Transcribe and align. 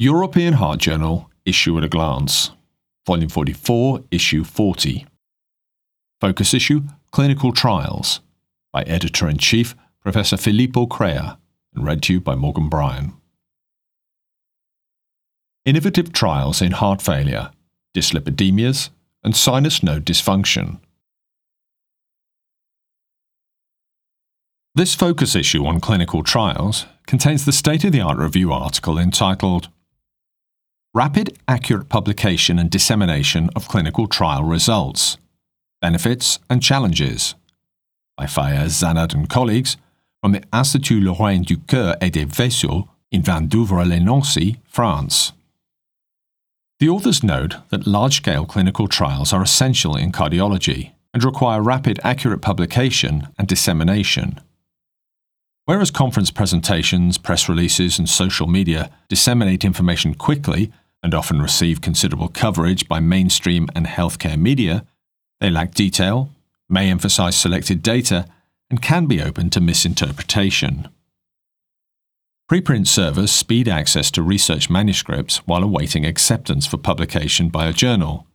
European 0.00 0.54
Heart 0.54 0.78
Journal, 0.78 1.28
Issue 1.44 1.76
at 1.76 1.82
a 1.82 1.88
Glance, 1.88 2.52
Volume 3.04 3.28
44, 3.28 4.04
Issue 4.12 4.44
40. 4.44 5.04
Focus 6.20 6.54
Issue 6.54 6.82
Clinical 7.10 7.52
Trials 7.52 8.20
by 8.72 8.84
Editor 8.84 9.28
in 9.28 9.38
Chief 9.38 9.74
Professor 10.00 10.36
Filippo 10.36 10.86
Crea 10.86 11.36
and 11.74 11.84
read 11.84 12.00
to 12.02 12.12
you 12.12 12.20
by 12.20 12.36
Morgan 12.36 12.68
Bryan. 12.68 13.14
Innovative 15.64 16.12
Trials 16.12 16.62
in 16.62 16.70
Heart 16.70 17.02
Failure, 17.02 17.50
Dyslipidemias, 17.92 18.90
and 19.24 19.34
Sinus 19.34 19.82
Node 19.82 20.04
Dysfunction. 20.04 20.78
This 24.76 24.94
focus 24.94 25.34
issue 25.34 25.66
on 25.66 25.80
clinical 25.80 26.22
trials 26.22 26.86
contains 27.08 27.44
the 27.44 27.50
state 27.50 27.82
of 27.82 27.90
the 27.90 28.00
art 28.00 28.18
review 28.18 28.52
article 28.52 28.96
entitled 28.96 29.70
Rapid, 30.94 31.38
Accurate 31.46 31.90
Publication 31.90 32.58
and 32.58 32.70
Dissemination 32.70 33.50
of 33.54 33.68
Clinical 33.68 34.06
Trial 34.06 34.42
Results 34.42 35.18
Benefits 35.82 36.38
and 36.48 36.62
Challenges 36.62 37.34
by 38.16 38.24
Faiez 38.24 38.70
Zannad 38.82 39.12
and 39.12 39.28
colleagues 39.28 39.76
from 40.22 40.32
the 40.32 40.42
Institut 40.50 41.02
Lorrain 41.02 41.42
du 41.42 41.58
Cœur 41.58 41.94
et 42.00 42.10
des 42.10 42.24
Vaisseaux 42.24 42.88
in 43.12 43.20
Vandœuvre-lès-Nancy, 43.22 44.56
France. 44.64 45.32
The 46.80 46.88
authors 46.88 47.22
note 47.22 47.56
that 47.68 47.86
large 47.86 48.16
scale 48.16 48.46
clinical 48.46 48.88
trials 48.88 49.34
are 49.34 49.42
essential 49.42 49.94
in 49.94 50.10
cardiology 50.10 50.92
and 51.12 51.22
require 51.22 51.60
rapid, 51.60 52.00
accurate 52.02 52.40
publication 52.40 53.28
and 53.38 53.46
dissemination. 53.46 54.40
Whereas 55.66 55.90
conference 55.90 56.30
presentations, 56.30 57.18
press 57.18 57.46
releases, 57.46 57.98
and 57.98 58.08
social 58.08 58.46
media 58.46 58.90
disseminate 59.10 59.66
information 59.66 60.14
quickly 60.14 60.72
and 61.02 61.14
often 61.14 61.40
receive 61.40 61.80
considerable 61.80 62.28
coverage 62.28 62.88
by 62.88 63.00
mainstream 63.00 63.68
and 63.74 63.86
healthcare 63.86 64.38
media, 64.38 64.84
they 65.40 65.50
lack 65.50 65.74
detail, 65.74 66.30
may 66.68 66.90
emphasize 66.90 67.36
selected 67.36 67.82
data, 67.82 68.26
and 68.70 68.82
can 68.82 69.06
be 69.06 69.22
open 69.22 69.50
to 69.50 69.60
misinterpretation. 69.60 70.88
Preprint 72.50 72.86
servers 72.86 73.30
speed 73.30 73.68
access 73.68 74.10
to 74.10 74.22
research 74.22 74.70
manuscripts 74.70 75.38
while 75.46 75.62
awaiting 75.62 76.06
acceptance 76.06 76.66
for 76.66 76.78
publication 76.78 77.50
by 77.50 77.66
a 77.66 77.74
journal. 77.74 78.26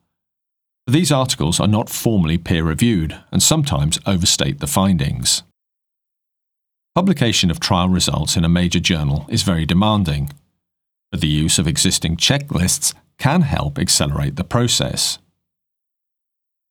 These 0.86 1.11
articles 1.11 1.59
are 1.59 1.67
not 1.67 1.89
formally 1.89 2.38
peer 2.38 2.64
reviewed 2.64 3.20
and 3.31 3.42
sometimes 3.42 4.00
overstate 4.05 4.59
the 4.59 4.67
findings. 4.67 5.44
Publication 6.94 7.50
of 7.50 7.59
trial 7.59 7.89
results 7.89 8.38
in 8.38 8.45
a 8.45 8.50
major 8.50 8.80
journal 8.80 9.25
is 9.30 9.42
very 9.42 9.66
demanding, 9.66 10.30
but 11.14 11.22
the 11.22 11.28
use 11.28 11.59
of 11.59 11.67
existing 11.67 12.17
checklists 12.17 12.92
can 13.19 13.42
help 13.42 13.78
accelerate 13.78 14.36
the 14.36 14.44
process. 14.44 15.20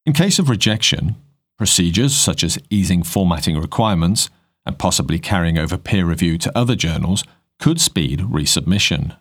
In 0.04 0.12
case 0.12 0.40
of 0.40 0.48
rejection, 0.48 1.14
procedures 1.56 2.12
such 2.16 2.42
as 2.42 2.58
easing 2.68 3.04
formatting 3.04 3.56
requirements 3.56 4.30
and 4.66 4.80
possibly 4.80 5.20
carrying 5.20 5.58
over 5.58 5.78
peer 5.78 6.04
review 6.04 6.38
to 6.38 6.58
other 6.58 6.74
journals 6.74 7.22
could 7.60 7.80
speed 7.80 8.18
resubmission. 8.18 9.16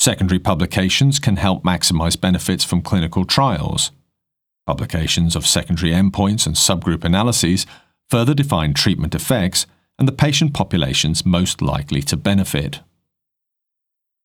Secondary 0.00 0.40
publications 0.40 1.20
can 1.20 1.36
help 1.36 1.62
maximize 1.62 2.20
benefits 2.20 2.64
from 2.64 2.82
clinical 2.82 3.24
trials. 3.24 3.92
Publications 4.66 5.36
of 5.36 5.46
secondary 5.46 5.92
endpoints 5.92 6.44
and 6.44 6.56
subgroup 6.56 7.04
analyses 7.04 7.66
further 8.08 8.34
define 8.34 8.74
treatment 8.74 9.14
effects 9.14 9.66
and 9.96 10.08
the 10.08 10.12
patient 10.26 10.54
populations 10.54 11.24
most 11.24 11.62
likely 11.62 12.02
to 12.02 12.16
benefit. 12.16 12.80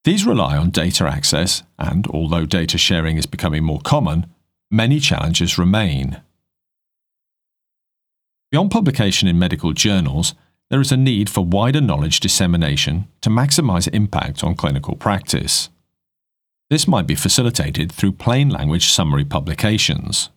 These 0.05 0.27
rely 0.27 0.55
on 0.55 0.69
data 0.69 1.05
access, 1.05 1.63
and 1.79 2.05
although 2.07 2.45
data 2.45 2.77
sharing 2.77 3.17
is 3.17 3.25
becoming 3.25 3.63
more 3.63 3.81
common, 3.81 4.27
many 4.69 4.99
challenges 4.99 5.57
remain. 5.57 6.21
Beyond 8.51 8.69
publication 8.69 9.27
in 9.27 9.39
medical 9.39 9.73
journals, 9.73 10.35
there 10.69 10.79
is 10.79 10.91
a 10.91 10.97
need 10.97 11.27
for 11.27 11.43
wider 11.43 11.81
knowledge 11.81 12.19
dissemination 12.19 13.07
to 13.21 13.31
maximize 13.31 13.91
impact 13.93 14.43
on 14.43 14.53
clinical 14.53 14.95
practice. 14.95 15.69
This 16.69 16.87
might 16.87 17.07
be 17.07 17.15
facilitated 17.15 17.91
through 17.91 18.13
plain 18.13 18.49
language 18.49 18.91
summary 18.91 19.25
publications. 19.25 20.29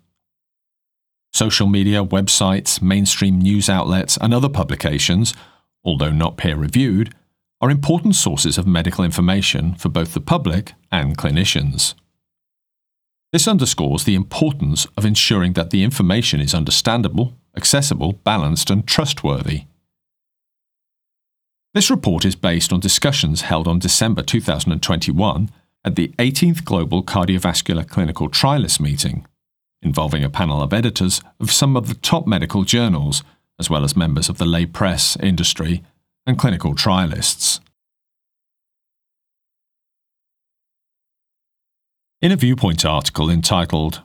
Social 1.31 1.67
media, 1.67 2.03
websites, 2.03 2.81
mainstream 2.81 3.39
news 3.39 3.69
outlets, 3.69 4.17
and 4.17 4.33
other 4.33 4.49
publications, 4.49 5.35
although 5.85 6.11
not 6.11 6.39
peer 6.39 6.57
reviewed, 6.57 7.15
are 7.61 7.71
important 7.71 8.15
sources 8.15 8.57
of 8.59 8.67
medical 8.67 9.05
information 9.05 9.75
for 9.75 9.89
both 9.89 10.15
the 10.15 10.21
public 10.21 10.75
and 10.93 11.19
clinicians. 11.19 11.95
This 13.33 13.49
underscores 13.49 14.05
the 14.05 14.15
importance 14.15 14.87
of 14.97 15.05
ensuring 15.05 15.53
that 15.55 15.71
the 15.71 15.83
information 15.83 16.41
is 16.41 16.55
understandable, 16.55 17.35
accessible, 17.57 18.13
balanced, 18.13 18.71
and 18.71 18.87
trustworthy. 18.87 19.65
This 21.75 21.91
report 21.91 22.25
is 22.25 22.35
based 22.35 22.73
on 22.73 22.81
discussions 22.81 23.43
held 23.43 23.69
on 23.69 23.79
December 23.79 24.23
2021 24.23 25.51
at 25.85 25.97
the 25.97 26.09
18th 26.19 26.65
Global 26.65 27.03
Cardiovascular 27.03 27.87
Clinical 27.87 28.31
Trialists 28.31 28.81
meeting, 28.81 29.27
involving 29.83 30.25
a 30.25 30.31
panel 30.31 30.63
of 30.63 30.73
editors 30.73 31.21
of 31.39 31.53
some 31.53 31.77
of 31.77 31.89
the 31.89 31.95
top 31.95 32.27
medical 32.27 32.65
journals, 32.65 33.23
as 33.59 33.69
well 33.69 33.85
as 33.85 33.97
members 33.97 34.29
of 34.29 34.39
the 34.39 34.47
lay 34.47 34.65
press, 34.65 35.17
industry, 35.21 35.83
and 36.29 36.39
clinical 36.39 36.75
trialists. 36.75 37.59
In 42.21 42.31
a 42.31 42.37
Viewpoint 42.37 42.85
article 42.85 43.31
entitled 43.31 44.03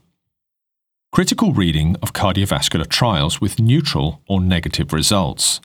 Critical 1.11 1.51
Reading 1.51 1.97
of 2.01 2.13
Cardiovascular 2.13 2.88
Trials 2.88 3.41
with 3.41 3.59
Neutral 3.59 4.22
or 4.28 4.39
Negative 4.39 4.94
Results, 4.94 5.59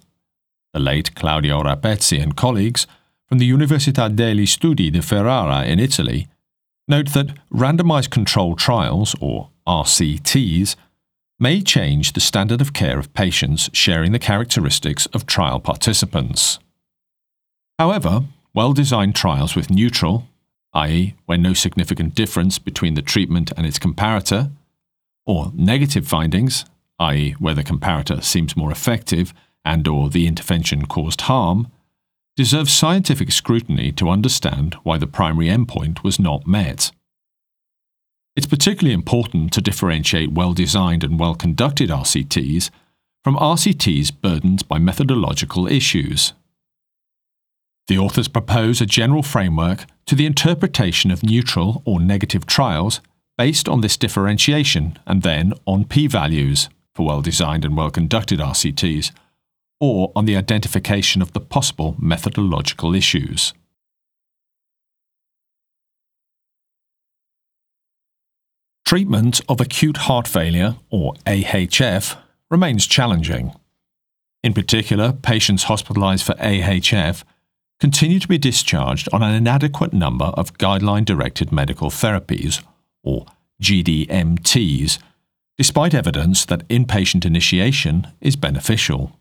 the 0.72 0.80
late 0.80 1.14
Claudio 1.14 1.62
Rapezzi 1.62 2.20
and 2.20 2.34
colleagues 2.34 2.88
from 3.28 3.38
the 3.38 3.48
Università 3.48 4.08
degli 4.12 4.46
Studi 4.46 4.90
di 4.90 5.00
Ferrara 5.00 5.64
in 5.64 5.78
Italy 5.78 6.26
note 6.88 7.12
that 7.12 7.36
randomized 7.52 8.10
controlled 8.10 8.58
trials, 8.58 9.14
or 9.20 9.50
RCTs, 9.66 10.74
may 11.40 11.60
change 11.60 12.12
the 12.12 12.20
standard 12.20 12.60
of 12.60 12.72
care 12.72 12.98
of 12.98 13.12
patients 13.14 13.70
sharing 13.72 14.12
the 14.12 14.18
characteristics 14.18 15.06
of 15.06 15.26
trial 15.26 15.60
participants. 15.60 16.58
However, 17.78 18.24
well 18.54 18.72
designed 18.72 19.14
trials 19.14 19.54
with 19.54 19.70
neutral, 19.70 20.26
i.e., 20.74 21.14
where 21.26 21.38
no 21.38 21.54
significant 21.54 22.14
difference 22.14 22.58
between 22.58 22.94
the 22.94 23.02
treatment 23.02 23.52
and 23.56 23.66
its 23.66 23.78
comparator, 23.78 24.50
or 25.26 25.52
negative 25.54 26.08
findings, 26.08 26.64
i.e., 26.98 27.36
where 27.38 27.54
the 27.54 27.62
comparator 27.62 28.22
seems 28.22 28.56
more 28.56 28.72
effective 28.72 29.32
and 29.64 29.86
or 29.86 30.08
the 30.08 30.26
intervention 30.26 30.86
caused 30.86 31.22
harm, 31.22 31.70
deserve 32.36 32.70
scientific 32.70 33.30
scrutiny 33.30 33.92
to 33.92 34.08
understand 34.08 34.74
why 34.82 34.98
the 34.98 35.06
primary 35.06 35.46
endpoint 35.46 36.02
was 36.02 36.18
not 36.18 36.46
met. 36.46 36.90
It's 38.38 38.46
particularly 38.46 38.94
important 38.94 39.52
to 39.54 39.60
differentiate 39.60 40.30
well 40.30 40.52
designed 40.52 41.02
and 41.02 41.18
well 41.18 41.34
conducted 41.34 41.90
RCTs 41.90 42.70
from 43.24 43.34
RCTs 43.34 44.12
burdened 44.12 44.68
by 44.68 44.78
methodological 44.78 45.66
issues. 45.66 46.34
The 47.88 47.98
authors 47.98 48.28
propose 48.28 48.80
a 48.80 48.86
general 48.86 49.24
framework 49.24 49.86
to 50.06 50.14
the 50.14 50.24
interpretation 50.24 51.10
of 51.10 51.24
neutral 51.24 51.82
or 51.84 51.98
negative 51.98 52.46
trials 52.46 53.00
based 53.36 53.68
on 53.68 53.80
this 53.80 53.96
differentiation 53.96 54.96
and 55.04 55.22
then 55.22 55.52
on 55.66 55.84
p 55.84 56.06
values 56.06 56.68
for 56.94 57.08
well 57.08 57.22
designed 57.22 57.64
and 57.64 57.76
well 57.76 57.90
conducted 57.90 58.38
RCTs, 58.38 59.10
or 59.80 60.12
on 60.14 60.26
the 60.26 60.36
identification 60.36 61.22
of 61.22 61.32
the 61.32 61.40
possible 61.40 61.96
methodological 61.98 62.94
issues. 62.94 63.52
Treatment 68.88 69.42
of 69.50 69.60
acute 69.60 69.98
heart 69.98 70.26
failure, 70.26 70.76
or 70.88 71.12
AHF, 71.26 72.16
remains 72.50 72.86
challenging. 72.86 73.52
In 74.42 74.54
particular, 74.54 75.12
patients 75.12 75.64
hospitalized 75.64 76.24
for 76.24 76.32
AHF 76.36 77.22
continue 77.80 78.18
to 78.18 78.26
be 78.26 78.38
discharged 78.38 79.06
on 79.12 79.22
an 79.22 79.34
inadequate 79.34 79.92
number 79.92 80.32
of 80.38 80.54
guideline 80.54 81.04
directed 81.04 81.52
medical 81.52 81.90
therapies, 81.90 82.64
or 83.02 83.26
GDMTs, 83.62 84.98
despite 85.58 85.92
evidence 85.92 86.46
that 86.46 86.66
inpatient 86.68 87.26
initiation 87.26 88.06
is 88.22 88.36
beneficial. 88.36 89.12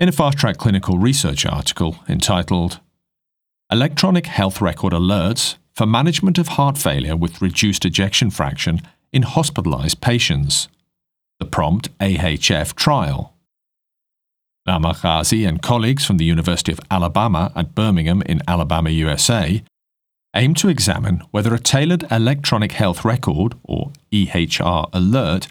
In 0.00 0.08
a 0.08 0.12
fast 0.12 0.36
track 0.36 0.56
clinical 0.56 0.98
research 0.98 1.46
article 1.46 1.94
entitled 2.08 2.80
Electronic 3.70 4.26
Health 4.26 4.60
Record 4.60 4.94
Alerts 4.94 5.58
for 5.72 5.86
management 5.86 6.38
of 6.38 6.48
heart 6.48 6.78
failure 6.78 7.16
with 7.16 7.42
reduced 7.42 7.84
ejection 7.84 8.30
fraction 8.30 8.82
in 9.12 9.22
hospitalized 9.22 10.00
patients. 10.00 10.68
The 11.38 11.46
prompt 11.46 11.96
AHF 11.98 12.74
trial. 12.74 13.34
Lama 14.66 14.94
Ghazi 15.00 15.44
and 15.44 15.62
colleagues 15.62 16.04
from 16.04 16.18
the 16.18 16.24
University 16.24 16.70
of 16.70 16.80
Alabama 16.90 17.50
at 17.56 17.74
Birmingham 17.74 18.22
in 18.22 18.42
Alabama, 18.46 18.90
USA, 18.90 19.62
aim 20.36 20.54
to 20.54 20.68
examine 20.68 21.22
whether 21.30 21.54
a 21.54 21.58
tailored 21.58 22.04
electronic 22.10 22.72
health 22.72 23.04
record, 23.04 23.54
or 23.64 23.92
EHR 24.12 24.88
alert, 24.92 25.48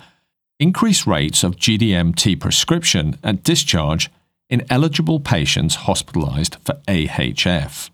increased 0.59 1.07
rates 1.07 1.43
of 1.43 1.55
GDMT 1.55 2.39
prescription 2.39 3.17
at 3.23 3.43
discharge 3.43 4.09
in 4.49 4.65
eligible 4.69 5.19
patients 5.19 5.75
hospitalized 5.75 6.57
for 6.63 6.75
AHF. 6.87 7.89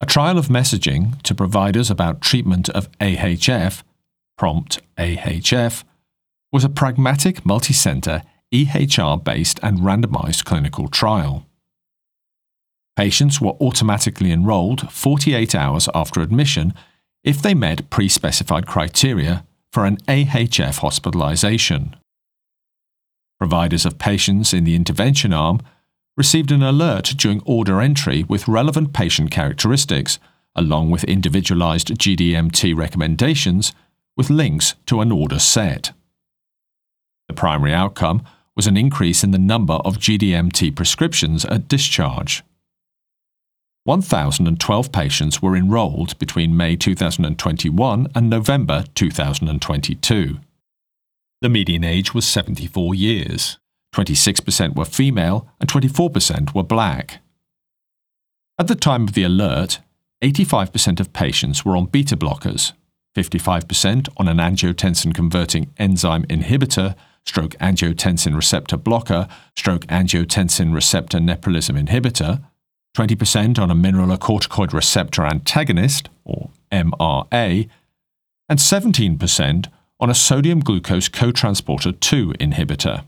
A 0.00 0.06
trial 0.06 0.38
of 0.38 0.48
messaging 0.48 1.20
to 1.22 1.34
providers 1.34 1.90
about 1.90 2.20
treatment 2.20 2.68
of 2.70 2.90
AHF, 2.98 3.82
Prompt 4.36 4.80
AHF, 4.98 5.84
was 6.52 6.64
a 6.64 6.68
pragmatic 6.68 7.42
multicenter 7.42 8.22
EHR 8.52 9.22
based 9.22 9.58
and 9.62 9.80
randomized 9.80 10.44
clinical 10.44 10.88
trial. 10.88 11.46
Patients 12.96 13.40
were 13.40 13.56
automatically 13.60 14.30
enrolled 14.30 14.90
48 14.92 15.54
hours 15.54 15.88
after 15.94 16.20
admission 16.20 16.74
if 17.24 17.42
they 17.42 17.54
met 17.54 17.90
pre 17.90 18.08
specified 18.08 18.66
criteria 18.66 19.44
for 19.72 19.84
an 19.84 19.96
AHF 20.06 20.78
hospitalization. 20.78 21.96
Providers 23.40 23.84
of 23.84 23.98
patients 23.98 24.54
in 24.54 24.62
the 24.62 24.76
intervention 24.76 25.32
arm 25.32 25.60
received 26.16 26.52
an 26.52 26.62
alert 26.62 27.14
during 27.16 27.42
order 27.44 27.80
entry 27.80 28.24
with 28.24 28.48
relevant 28.48 28.92
patient 28.92 29.30
characteristics, 29.30 30.18
along 30.54 30.90
with 30.90 31.04
individualized 31.04 31.88
GDMT 31.88 32.76
recommendations 32.76 33.72
with 34.16 34.30
links 34.30 34.74
to 34.86 35.00
an 35.00 35.10
order 35.10 35.38
set. 35.38 35.92
The 37.28 37.34
primary 37.34 37.72
outcome 37.72 38.22
was 38.56 38.66
an 38.66 38.76
increase 38.76 39.24
in 39.24 39.32
the 39.32 39.38
number 39.38 39.74
of 39.74 39.98
GDMT 39.98 40.76
prescriptions 40.76 41.44
at 41.44 41.68
discharge. 41.68 42.44
1,012 43.84 44.92
patients 44.92 45.42
were 45.42 45.56
enrolled 45.56 46.18
between 46.18 46.56
May 46.56 46.76
2021 46.76 48.08
and 48.14 48.30
November 48.30 48.84
2022. 48.94 50.38
The 51.42 51.48
median 51.50 51.84
age 51.84 52.14
was 52.14 52.24
74 52.24 52.94
years. 52.94 53.58
26% 53.94 54.74
were 54.74 54.84
female 54.84 55.48
and 55.60 55.70
24% 55.70 56.54
were 56.54 56.64
black. 56.64 57.20
At 58.58 58.68
the 58.68 58.74
time 58.74 59.04
of 59.04 59.14
the 59.14 59.22
alert, 59.22 59.78
85% 60.22 61.00
of 61.00 61.12
patients 61.12 61.64
were 61.64 61.76
on 61.76 61.86
beta 61.86 62.16
blockers, 62.16 62.72
55% 63.16 64.08
on 64.16 64.28
an 64.28 64.38
angiotensin 64.38 65.14
converting 65.14 65.72
enzyme 65.78 66.24
inhibitor, 66.24 66.96
stroke 67.24 67.52
angiotensin 67.58 68.34
receptor 68.34 68.76
blocker, 68.76 69.28
stroke 69.56 69.86
angiotensin 69.86 70.74
receptor 70.74 71.18
neprilysin 71.18 71.86
inhibitor, 71.86 72.42
20% 72.96 73.58
on 73.58 73.70
a 73.70 73.74
mineralocorticoid 73.74 74.72
receptor 74.72 75.24
antagonist, 75.24 76.08
or 76.24 76.50
MRA, 76.70 77.68
and 78.48 78.58
17% 78.58 79.66
on 80.00 80.10
a 80.10 80.14
sodium 80.14 80.60
glucose 80.60 81.08
cotransporter 81.08 81.98
2 81.98 82.34
inhibitor. 82.34 83.04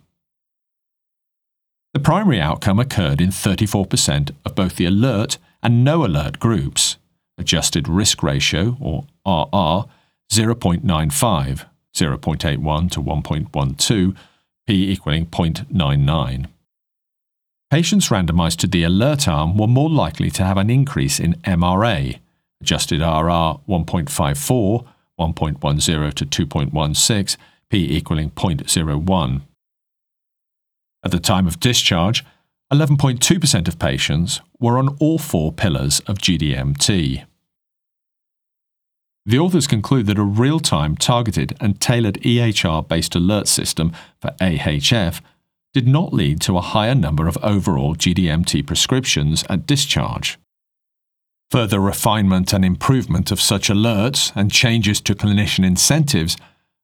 The 1.97 2.03
primary 2.03 2.43
outcome 2.43 2.79
occurred 2.79 3.23
in 3.23 3.31
34% 3.31 4.33
of 4.45 4.55
both 4.55 4.77
the 4.77 4.85
alert 4.85 5.39
and 5.63 5.83
no 5.83 6.05
alert 6.05 6.39
groups, 6.39 6.99
adjusted 7.39 7.89
risk 7.89 8.23
ratio, 8.23 8.77
or 8.79 9.07
RR, 9.25 9.89
0.95, 10.31 11.65
0.81 11.95 12.91
to 12.91 13.03
1.12, 13.03 14.15
p 14.67 14.91
equaling 14.93 15.25
0.99. 15.25 16.47
Patients 17.71 18.09
randomized 18.11 18.59
to 18.59 18.67
the 18.67 18.83
alert 18.83 19.27
arm 19.27 19.57
were 19.57 19.67
more 19.67 19.89
likely 19.89 20.31
to 20.33 20.45
have 20.45 20.59
an 20.59 20.69
increase 20.69 21.19
in 21.19 21.33
MRA, 21.45 22.19
adjusted 22.61 23.01
RR 23.01 23.61
1.54, 23.67 24.87
1.10 25.19 26.13
to 26.13 26.27
2.16, 26.27 27.37
p 27.71 27.97
equaling 27.97 28.31
0.01. 28.33 29.41
At 31.07 31.13
the 31.13 31.21
time 31.21 31.47
of 31.47 31.61
discharge, 31.61 32.25
11.2% 32.73 33.69
of 33.69 33.79
patients 33.79 34.41
were 34.59 34.77
on 34.77 34.89
all 34.99 35.19
four 35.19 35.53
pillars 35.53 36.01
of 36.01 36.19
GDMT. 36.19 37.25
The 39.25 39.39
authors 39.39 39.69
conclude 39.69 40.07
that 40.07 40.19
a 40.19 40.25
real 40.25 40.59
time 40.59 40.97
targeted 40.97 41.57
and 41.61 41.81
tailored 41.81 42.21
EHR 42.23 42.89
based 42.89 43.15
alert 43.15 43.47
system 43.47 43.93
for 44.21 44.33
AHF 44.41 45.21
did 45.73 45.87
not 45.87 46.13
lead 46.13 46.41
to 46.41 46.59
a 46.59 46.61
higher 46.75 46.97
number 46.97 47.29
of 47.29 47.39
overall 47.41 47.95
GDMT 47.95 48.67
prescriptions 48.67 49.45
at 49.49 49.65
discharge. 49.65 50.39
Further 51.53 51.79
refinement 51.79 52.53
and 52.53 52.65
improvement 52.65 53.31
of 53.31 53.41
such 53.41 53.69
alerts 53.69 54.33
and 54.35 54.51
changes 54.51 55.01
to 55.03 55.15
clinician 55.15 55.65
incentives 55.65 56.37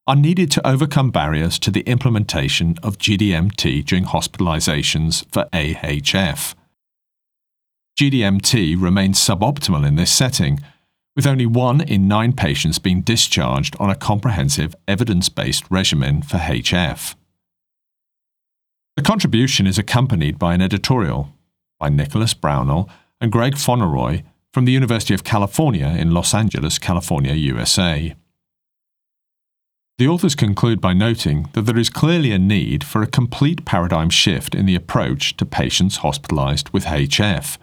are 0.06 0.16
needed 0.16 0.50
to 0.50 0.66
overcome 0.66 1.10
barriers 1.10 1.58
to 1.60 1.70
the 1.70 1.82
implementation 1.82 2.76
of 2.82 2.98
GDMT 2.98 3.84
during 3.84 4.04
hospitalizations 4.04 5.24
for 5.30 5.48
AHF. 5.52 6.54
GDMT 7.98 8.80
remains 8.80 9.18
suboptimal 9.18 9.86
in 9.86 9.94
this 9.96 10.10
setting, 10.10 10.60
with 11.14 11.26
only 11.26 11.46
one 11.46 11.80
in 11.80 12.08
nine 12.08 12.32
patients 12.32 12.78
being 12.78 13.02
discharged 13.02 13.76
on 13.78 13.90
a 13.90 13.94
comprehensive 13.94 14.74
evidence 14.88 15.28
based 15.28 15.64
regimen 15.70 16.22
for 16.22 16.38
HF. 16.38 17.14
The 18.96 19.02
contribution 19.02 19.66
is 19.66 19.78
accompanied 19.78 20.38
by 20.38 20.54
an 20.54 20.62
editorial 20.62 21.28
by 21.78 21.90
Nicholas 21.90 22.34
Brownell 22.34 22.88
and 23.20 23.30
Gregg 23.30 23.54
Fonarow 23.54 24.22
from 24.52 24.64
the 24.64 24.72
University 24.72 25.14
of 25.14 25.24
California 25.24 25.86
in 25.86 26.10
Los 26.10 26.34
Angeles, 26.34 26.78
California, 26.78 27.34
USA. 27.34 28.14
The 29.98 30.08
authors 30.08 30.34
conclude 30.34 30.80
by 30.80 30.94
noting 30.94 31.48
that 31.52 31.62
there 31.62 31.78
is 31.78 31.90
clearly 31.90 32.32
a 32.32 32.38
need 32.38 32.82
for 32.82 33.02
a 33.02 33.06
complete 33.06 33.64
paradigm 33.64 34.10
shift 34.10 34.54
in 34.54 34.66
the 34.66 34.74
approach 34.74 35.36
to 35.36 35.46
patients 35.46 35.98
hospitalized 35.98 36.70
with 36.70 36.86
HF. 36.86 37.58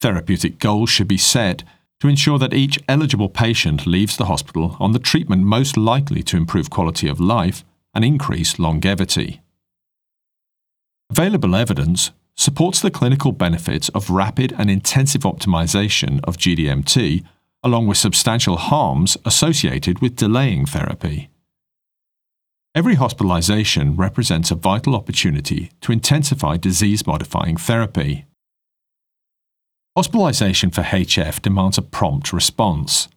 Therapeutic 0.00 0.58
goals 0.58 0.90
should 0.90 1.08
be 1.08 1.16
set 1.16 1.64
to 2.00 2.08
ensure 2.08 2.38
that 2.38 2.52
each 2.52 2.78
eligible 2.88 3.28
patient 3.28 3.86
leaves 3.86 4.16
the 4.16 4.26
hospital 4.26 4.76
on 4.80 4.92
the 4.92 4.98
treatment 4.98 5.44
most 5.44 5.76
likely 5.76 6.22
to 6.24 6.36
improve 6.36 6.68
quality 6.68 7.08
of 7.08 7.20
life 7.20 7.64
and 7.94 8.04
increase 8.04 8.58
longevity. 8.58 9.40
Available 11.10 11.54
evidence 11.54 12.10
supports 12.34 12.80
the 12.80 12.90
clinical 12.90 13.32
benefits 13.32 13.88
of 13.90 14.10
rapid 14.10 14.54
and 14.58 14.70
intensive 14.70 15.22
optimization 15.22 16.20
of 16.24 16.36
GDMT, 16.36 17.24
along 17.62 17.86
with 17.86 17.98
substantial 17.98 18.56
harms 18.56 19.16
associated 19.24 20.00
with 20.00 20.16
delaying 20.16 20.66
therapy. 20.66 21.28
Every 22.74 22.94
hospitalization 22.94 23.96
represents 23.96 24.50
a 24.50 24.54
vital 24.54 24.96
opportunity 24.96 25.72
to 25.82 25.92
intensify 25.92 26.56
disease 26.56 27.06
modifying 27.06 27.58
therapy. 27.58 28.24
Hospitalization 29.94 30.70
for 30.70 30.80
HF 30.80 31.42
demands 31.42 31.76
a 31.76 31.82
prompt 31.82 32.32
response. 32.32 33.08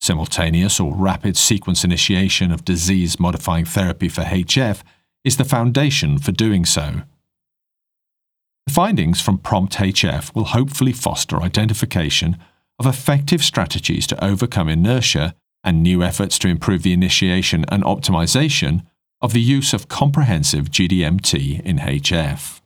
Simultaneous 0.00 0.80
or 0.80 0.94
rapid 0.94 1.36
sequence 1.36 1.84
initiation 1.84 2.50
of 2.50 2.64
disease 2.64 3.20
modifying 3.20 3.66
therapy 3.66 4.08
for 4.08 4.22
HF 4.22 4.80
is 5.22 5.36
the 5.36 5.44
foundation 5.44 6.16
for 6.16 6.32
doing 6.32 6.64
so. 6.64 7.02
The 8.66 8.72
findings 8.72 9.20
from 9.20 9.36
Prompt 9.36 9.74
HF 9.74 10.34
will 10.34 10.44
hopefully 10.44 10.92
foster 10.92 11.42
identification 11.42 12.38
of 12.78 12.86
effective 12.86 13.44
strategies 13.44 14.06
to 14.06 14.24
overcome 14.24 14.70
inertia 14.70 15.34
and 15.62 15.82
new 15.82 16.02
efforts 16.02 16.38
to 16.38 16.48
improve 16.48 16.82
the 16.82 16.94
initiation 16.94 17.66
and 17.68 17.84
optimization 17.84 18.82
of 19.20 19.32
the 19.32 19.40
use 19.40 19.72
of 19.72 19.88
comprehensive 19.88 20.70
GDMT 20.70 21.60
in 21.62 21.78
HF. 21.78 22.60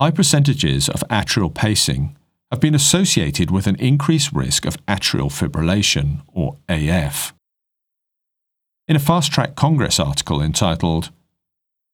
High 0.00 0.10
percentages 0.10 0.88
of 0.88 1.04
atrial 1.10 1.52
pacing 1.52 2.16
have 2.50 2.60
been 2.60 2.74
associated 2.74 3.50
with 3.50 3.66
an 3.66 3.76
increased 3.76 4.32
risk 4.32 4.64
of 4.66 4.76
atrial 4.86 5.30
fibrillation, 5.30 6.20
or 6.28 6.56
AF. 6.68 7.34
In 8.86 8.96
a 8.96 9.00
Fast 9.00 9.32
Track 9.32 9.56
Congress 9.56 9.98
article 9.98 10.42
entitled 10.42 11.10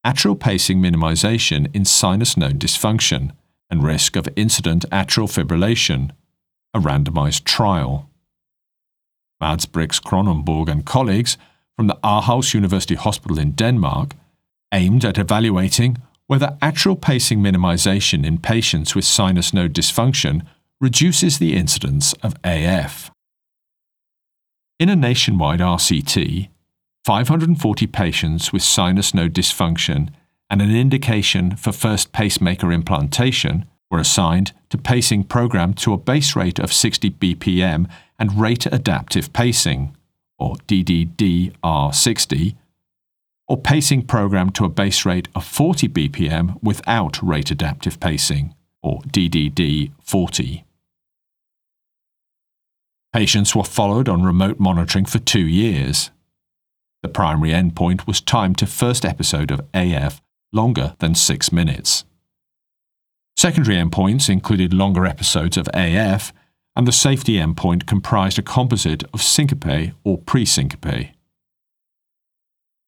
atrial 0.05 0.39
pacing 0.39 0.81
minimization 0.83 1.75
in 1.75 1.85
sinus 1.85 2.37
node 2.37 2.59
dysfunction 2.59 3.31
and 3.71 3.85
risk 3.85 4.17
of 4.17 4.29
incident 4.35 4.85
atrial 4.91 5.29
fibrillation, 5.29 6.11
a 6.75 6.81
randomized 6.81 7.45
trial. 7.45 8.10
Mads 9.41 9.67
Brix 9.67 10.01
Kronenborg 10.01 10.69
and 10.69 10.85
colleagues 10.85 11.37
from 11.77 11.87
the 11.87 11.99
Aarhus 12.05 12.53
University 12.55 12.95
Hospital 12.95 13.39
in 13.39 13.53
Denmark 13.53 14.15
aimed 14.73 15.05
at 15.05 15.19
evaluating 15.19 15.97
whether 16.27 16.57
atrial 16.63 17.01
pacing 17.01 17.41
minimization 17.41 18.25
in 18.25 18.39
patients 18.39 18.95
with 18.95 19.05
sinus 19.05 19.53
node 19.53 19.73
dysfunction 19.73 20.47
reduces 20.81 21.39
the 21.39 21.57
incidence 21.57 22.13
of 22.23 22.35
AF. 22.45 23.11
In 24.79 24.89
a 24.89 24.97
nationwide 24.97 25.61
RCT, 25.61 26.49
540 27.05 27.87
patients 27.87 28.53
with 28.53 28.63
sinus 28.63 29.13
node 29.13 29.35
dysfunction 29.35 30.11
and 30.49 30.63
an 30.63 30.75
indication 30.75 31.57
for 31.57 31.73
first 31.73 32.13
pacemaker 32.13 32.73
implantation 32.73 33.67
were 33.91 33.99
assigned 33.99 34.53
to 34.69 34.79
pacing 34.79 35.25
programmed 35.25 35.77
to 35.79 35.93
a 35.93 35.99
base 35.99 36.37
rate 36.37 36.59
of 36.59 36.73
60 36.73 37.11
BPM 37.11 37.91
and 38.21 38.39
rate 38.39 38.67
adaptive 38.67 39.33
pacing, 39.33 39.97
or 40.39 40.55
DDDR60, 40.69 42.55
or 43.49 43.57
pacing 43.57 44.03
programmed 44.07 44.55
to 44.55 44.65
a 44.65 44.69
base 44.69 45.05
rate 45.05 45.27
of 45.35 45.45
40 45.45 45.89
BPM 45.89 46.63
without 46.63 47.21
rate 47.23 47.51
adaptive 47.51 47.99
pacing, 47.99 48.55
or 48.83 49.01
DDD40. 49.09 50.63
Patients 53.13 53.57
were 53.57 53.65
followed 53.65 54.09
on 54.09 54.23
remote 54.23 54.61
monitoring 54.61 55.05
for 55.05 55.19
two 55.19 55.47
years. 55.47 56.11
The 57.03 57.09
primary 57.09 57.51
endpoint 57.51 58.07
was 58.07 58.21
time 58.21 58.55
to 58.57 58.67
first 58.67 59.05
episode 59.05 59.51
of 59.51 59.63
AF 59.75 60.21
longer 60.53 60.95
than 60.99 61.15
six 61.15 61.51
minutes. 61.51 62.05
Secondary 63.37 63.77
endpoints 63.77 64.29
included 64.29 64.75
longer 64.75 65.07
episodes 65.07 65.57
of 65.57 65.69
AF, 65.73 66.33
and 66.77 66.87
the 66.87 66.93
safety 66.93 67.35
endpoint 67.35 67.87
comprised 67.87 68.39
a 68.39 68.43
composite 68.43 69.05
of 69.13 69.23
syncope 69.23 69.93
or 70.05 70.19
pre-syncope. 70.19 71.11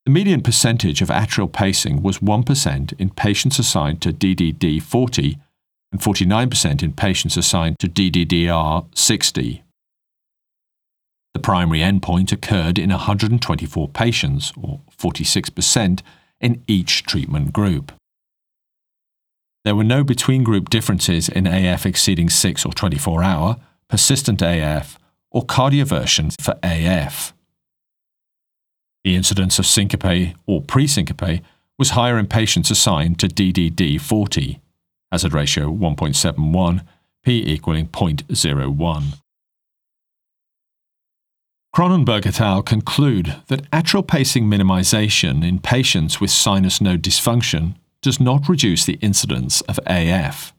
The 0.04 0.10
median 0.10 0.40
percentage 0.40 1.00
of 1.00 1.08
atrial 1.08 1.52
pacing 1.52 2.02
was 2.02 2.18
1% 2.18 2.92
in 2.98 3.10
patients 3.10 3.58
assigned 3.58 4.00
to 4.02 4.12
DDD 4.12 4.82
40 4.82 5.38
and 5.92 6.00
49% 6.00 6.82
in 6.82 6.92
patients 6.92 7.36
assigned 7.36 7.78
to 7.78 7.88
DDDR 7.88 8.86
60. 8.96 9.62
The 11.34 11.40
primary 11.40 11.80
endpoint 11.80 12.32
occurred 12.32 12.78
in 12.78 12.90
124 12.90 13.88
patients, 13.88 14.52
or 14.60 14.80
46%, 14.98 16.00
in 16.40 16.62
each 16.66 17.04
treatment 17.04 17.52
group. 17.52 17.92
There 19.64 19.76
were 19.76 19.84
no 19.84 20.02
between 20.02 20.42
group 20.42 20.68
differences 20.70 21.28
in 21.28 21.46
AF 21.46 21.86
exceeding 21.86 22.28
6 22.28 22.66
or 22.66 22.72
24 22.72 23.22
hour, 23.22 23.56
persistent 23.92 24.40
AF, 24.40 24.98
or 25.30 25.44
cardioversion 25.44 26.34
for 26.40 26.58
AF. 26.62 27.34
The 29.04 29.14
incidence 29.14 29.58
of 29.58 29.66
syncope 29.66 30.34
or 30.46 30.62
pre-syncope 30.62 31.42
was 31.78 31.90
higher 31.90 32.18
in 32.18 32.26
patients 32.26 32.70
assigned 32.70 33.18
to 33.18 33.28
DDD 33.28 34.00
40, 34.00 34.60
hazard 35.10 35.34
ratio 35.34 35.70
1.71, 35.70 36.86
p 37.22 37.44
equaling 37.46 37.86
0.01. 37.88 39.18
Cronenberg 41.76 42.24
et 42.24 42.40
al. 42.40 42.62
conclude 42.62 43.42
that 43.48 43.70
atrial 43.72 44.06
pacing 44.06 44.46
minimization 44.46 45.46
in 45.46 45.58
patients 45.58 46.18
with 46.18 46.30
sinus 46.30 46.80
node 46.80 47.02
dysfunction 47.02 47.74
does 48.00 48.18
not 48.18 48.48
reduce 48.48 48.86
the 48.86 48.98
incidence 49.02 49.60
of 49.62 49.78
AF. 49.86 50.54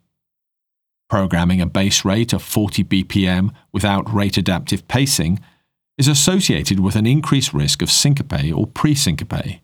Programming 1.13 1.61
a 1.61 1.67
base 1.67 2.03
rate 2.03 2.33
of 2.33 2.41
40 2.41 2.85
BPM 2.85 3.53
without 3.71 4.11
rate 4.11 4.35
adaptive 4.35 4.87
pacing 4.87 5.39
is 5.95 6.07
associated 6.07 6.79
with 6.79 6.95
an 6.95 7.05
increased 7.05 7.53
risk 7.53 7.83
of 7.83 7.91
syncope 7.91 8.51
or 8.51 8.65
pre-syncope. 8.65 9.59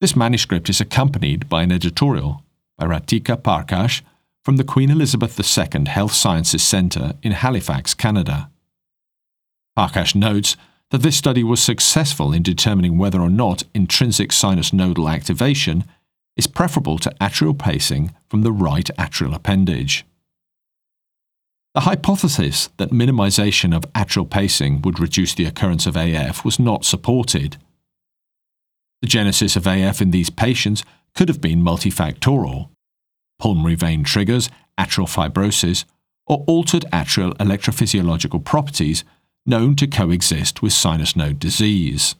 This 0.00 0.16
manuscript 0.16 0.70
is 0.70 0.80
accompanied 0.80 1.50
by 1.50 1.64
an 1.64 1.70
editorial 1.70 2.42
by 2.78 2.86
Ratika 2.86 3.36
Parkash 3.36 4.00
from 4.42 4.56
the 4.56 4.64
Queen 4.64 4.90
Elizabeth 4.90 5.38
II 5.38 5.84
Health 5.84 6.14
Sciences 6.14 6.62
Centre 6.62 7.12
in 7.22 7.32
Halifax, 7.32 7.92
Canada. 7.92 8.50
Parkash 9.76 10.14
notes 10.14 10.56
that 10.92 11.02
this 11.02 11.18
study 11.18 11.44
was 11.44 11.62
successful 11.62 12.32
in 12.32 12.42
determining 12.42 12.96
whether 12.96 13.20
or 13.20 13.28
not 13.28 13.64
intrinsic 13.74 14.32
sinus 14.32 14.72
nodal 14.72 15.10
activation 15.10 15.84
is 16.36 16.46
preferable 16.46 16.98
to 16.98 17.14
atrial 17.20 17.58
pacing 17.58 18.14
from 18.28 18.42
the 18.42 18.52
right 18.52 18.90
atrial 18.98 19.34
appendage. 19.34 20.04
The 21.74 21.80
hypothesis 21.80 22.68
that 22.76 22.90
minimization 22.90 23.74
of 23.74 23.92
atrial 23.92 24.28
pacing 24.28 24.82
would 24.82 25.00
reduce 25.00 25.34
the 25.34 25.46
occurrence 25.46 25.86
of 25.86 25.96
AF 25.96 26.44
was 26.44 26.58
not 26.58 26.84
supported. 26.84 27.56
The 29.02 29.08
genesis 29.08 29.56
of 29.56 29.66
AF 29.66 30.00
in 30.00 30.10
these 30.10 30.30
patients 30.30 30.84
could 31.14 31.28
have 31.28 31.40
been 31.40 31.62
multifactorial 31.62 32.68
pulmonary 33.38 33.74
vein 33.74 34.04
triggers, 34.04 34.48
atrial 34.78 35.08
fibrosis, 35.08 35.84
or 36.26 36.44
altered 36.46 36.84
atrial 36.92 37.36
electrophysiological 37.36 38.42
properties 38.42 39.04
known 39.44 39.76
to 39.76 39.86
coexist 39.86 40.62
with 40.62 40.72
sinus 40.72 41.14
node 41.14 41.38
disease. 41.38 42.14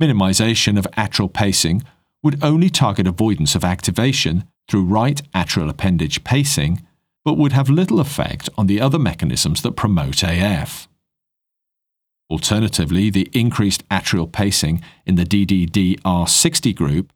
Minimization 0.00 0.78
of 0.78 0.86
atrial 0.92 1.30
pacing 1.30 1.82
would 2.22 2.42
only 2.42 2.70
target 2.70 3.06
avoidance 3.06 3.54
of 3.54 3.64
activation 3.64 4.44
through 4.68 4.84
right 4.84 5.22
atrial 5.34 5.68
appendage 5.68 6.24
pacing, 6.24 6.82
but 7.24 7.36
would 7.36 7.52
have 7.52 7.70
little 7.70 8.00
effect 8.00 8.48
on 8.56 8.66
the 8.66 8.80
other 8.80 8.98
mechanisms 8.98 9.62
that 9.62 9.76
promote 9.76 10.22
AF. 10.22 10.88
Alternatively, 12.30 13.08
the 13.08 13.30
increased 13.32 13.88
atrial 13.88 14.30
pacing 14.30 14.82
in 15.06 15.14
the 15.14 15.24
DDDR60 15.24 16.74
group 16.74 17.12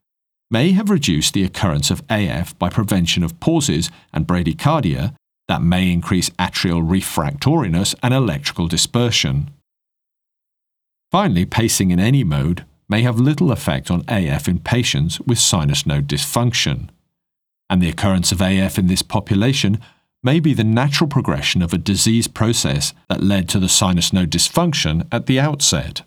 may 0.51 0.73
have 0.73 0.91
reduced 0.91 1.35
the 1.35 1.45
occurrence 1.45 1.91
of 1.91 2.03
AF 2.11 2.59
by 2.59 2.69
prevention 2.69 3.23
of 3.23 3.39
pauses 3.41 3.91
and 4.13 4.27
bradycardia 4.27 5.15
that 5.49 5.63
may 5.63 5.91
increase 5.91 6.31
atrial 6.31 6.83
refractoriness 6.83 7.95
and 8.03 8.15
electrical 8.15 8.69
dispersion. 8.69 9.51
Finally, 11.11 11.45
pacing 11.45 11.91
in 11.91 12.01
any 12.01 12.25
mode 12.25 12.65
may 12.93 13.01
have 13.01 13.19
little 13.19 13.51
effect 13.51 13.91
on 13.91 14.05
AF 14.07 14.47
in 14.47 14.59
patients 14.59 15.19
with 15.21 15.39
sinus 15.39 15.87
node 15.87 16.07
dysfunction, 16.07 16.91
and 17.71 17.81
the 17.81 17.89
occurrence 17.89 18.33
of 18.33 18.43
AF 18.43 18.79
in 18.79 18.87
this 18.87 19.01
population 19.01 19.81
may 20.23 20.39
be 20.39 20.53
the 20.53 20.63
natural 20.63 21.09
progression 21.09 21.63
of 21.63 21.73
a 21.73 21.79
disease 21.79 22.29
process 22.29 22.93
that 23.09 23.23
led 23.23 23.49
to 23.49 23.59
the 23.59 23.69
sinus 23.69 24.13
node 24.13 24.29
dysfunction 24.29 25.09
at 25.11 25.25
the 25.25 25.41
outset. 25.41 26.03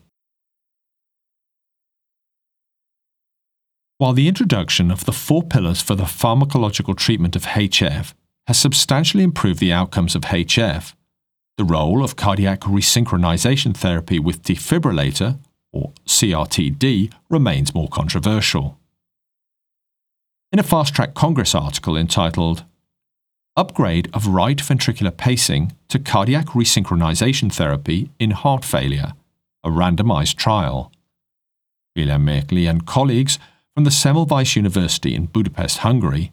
While 3.98 4.14
the 4.14 4.28
introduction 4.28 4.92
of 4.92 5.06
the 5.06 5.12
four 5.12 5.42
pillars 5.42 5.82
for 5.82 5.96
the 5.96 6.04
pharmacological 6.04 6.96
treatment 6.96 7.36
of 7.36 7.46
HF 7.46 8.14
has 8.46 8.60
substantially 8.60 9.24
improved 9.24 9.60
the 9.60 9.74
outcomes 9.74 10.16
of 10.16 10.22
HF, 10.22 10.94
the 11.58 11.64
role 11.64 12.04
of 12.04 12.16
cardiac 12.16 12.60
resynchronization 12.60 13.76
therapy 13.76 14.20
with 14.20 14.44
defibrillator 14.44 15.40
or 15.76 15.92
CRTD, 16.08 17.12
remains 17.30 17.76
more 17.76 17.90
controversial. 17.90 18.80
In 20.52 20.60
a 20.60 20.64
Fast 20.64 20.96
Track 20.96 21.14
Congress 21.14 21.54
article 21.54 21.98
entitled 21.98 22.64
Upgrade 23.58 24.10
of 24.14 24.28
Right 24.28 24.58
Ventricular 24.58 25.16
Pacing 25.16 25.74
to 25.90 26.00
Cardiac 26.00 26.48
Resynchronization 26.48 27.52
Therapy 27.52 28.10
in 28.20 28.32
Heart 28.32 28.64
Failure, 28.64 29.14
a 29.64 29.70
randomized 29.70 30.36
trial, 30.36 30.92
William 31.96 32.26
Merkely 32.26 32.68
and 32.70 32.86
colleagues 32.86 33.38
from 33.74 33.84
the 33.84 33.90
Semmelweis 33.90 34.56
University 34.56 35.14
in 35.14 35.26
Budapest, 35.26 35.80
Hungary, 35.80 36.32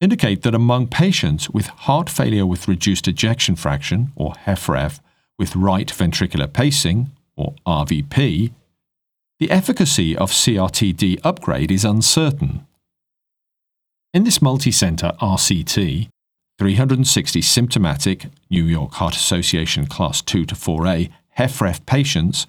indicate 0.00 0.42
that 0.42 0.54
among 0.54 0.88
patients 0.88 1.50
with 1.50 1.66
heart 1.66 2.10
failure 2.10 2.46
with 2.46 2.68
reduced 2.68 3.08
ejection 3.08 3.56
fraction, 3.56 4.12
or 4.14 4.34
HFrEF, 4.46 5.00
with 5.38 5.56
right 5.56 5.88
ventricular 5.88 6.52
pacing, 6.52 7.10
or 7.36 7.54
RVP, 7.66 8.52
the 9.38 9.50
efficacy 9.50 10.16
of 10.16 10.30
CRTD 10.30 11.20
upgrade 11.24 11.70
is 11.70 11.84
uncertain. 11.84 12.66
In 14.12 14.24
this 14.24 14.40
multi-center 14.40 15.12
RCT, 15.20 16.08
360 16.58 17.42
symptomatic 17.42 18.26
New 18.48 18.64
York 18.64 18.92
Heart 18.94 19.16
Association 19.16 19.86
Class 19.86 20.22
2 20.22 20.44
to 20.46 20.54
4A 20.54 21.10
HFrEF 21.36 21.84
patients 21.84 22.46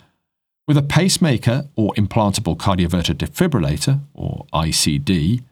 with 0.67 0.77
a 0.77 0.83
pacemaker 0.83 1.67
or 1.75 1.93
implantable 1.93 2.57
cardioverter 2.57 3.13
defibrillator, 3.13 4.01
or 4.13 4.45
ICD, 4.53 5.43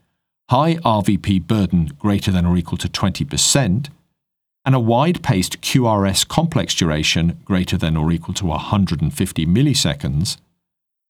high 0.50 0.76
RVP 0.76 1.46
burden 1.46 1.92
greater 2.00 2.32
than 2.32 2.46
or 2.46 2.58
equal 2.58 2.78
to 2.78 2.88
20%, 2.88 3.90
and 4.66 4.76
a 4.76 4.80
wide-paced 4.80 5.62
QRS 5.62 6.28
complex 6.28 6.74
duration 6.74 7.40
greater 7.44 7.78
than 7.78 7.98
or 7.98 8.12
equal 8.12 8.34
to 8.36 8.46
150 8.46 9.46
milliseconds 9.46 10.38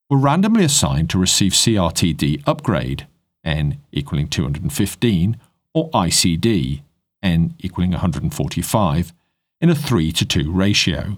were 0.10 0.18
randomly 0.18 0.64
assigned 0.64 1.10
to 1.12 1.20
receive 1.20 1.54
CRTD 1.54 2.44
upgrade, 2.48 3.08
n 3.44 3.80
equaling 3.92 4.28
215, 4.28 5.38
or 5.74 5.90
ICD, 5.92 6.82
n 7.22 7.54
equaling 7.60 7.92
145, 7.92 9.14
in 9.62 9.70
a 9.70 9.76
3 9.76 10.12
to 10.12 10.26
2 10.26 10.52
ratio. 10.52 11.18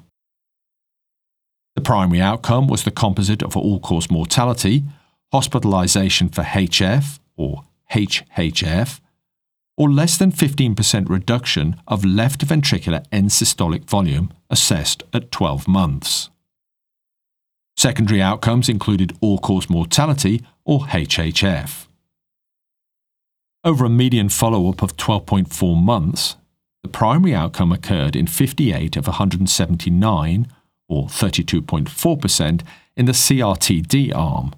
The 1.75 1.82
primary 1.82 2.22
outcome 2.22 2.68
was 2.68 2.84
the 2.84 2.92
composite 2.92 3.44
of 3.44 3.58
all-cause 3.58 4.10
mortality, 4.10 4.84
hospitalization 5.32 6.30
for 6.30 6.44
HF, 6.44 7.20
or 7.36 7.63
HHF, 7.92 9.00
or 9.77 9.91
less 9.91 10.17
than 10.17 10.32
15% 10.32 11.10
reduction 11.10 11.75
of 11.88 12.05
left 12.05 12.41
ventricular 12.41 13.03
end 13.12 13.29
systolic 13.29 13.84
volume 13.86 14.32
assessed 14.50 15.03
at 15.13 15.32
12 15.32 15.67
months. 15.67 16.29
Secondary 17.77 18.22
outcomes 18.22 18.70
included 18.70 19.17
all 19.20 19.38
cause 19.38 19.70
mortality, 19.70 20.41
or 20.63 20.82
HHF. 20.82 21.88
Over 23.63 23.86
a 23.86 23.89
median 23.89 24.29
follow 24.29 24.70
up 24.70 24.82
of 24.82 24.96
12.4 24.96 25.82
months, 25.82 26.38
the 26.84 26.89
primary 26.89 27.36
outcome 27.36 27.72
occurred 27.72 28.15
in 28.15 28.27
58 28.27 28.96
of 28.96 29.08
179, 29.08 30.48
or 30.88 31.08
32.4%, 31.08 32.62
in 32.96 33.05
the 33.05 33.12
CRTD 33.12 34.15
arm, 34.15 34.53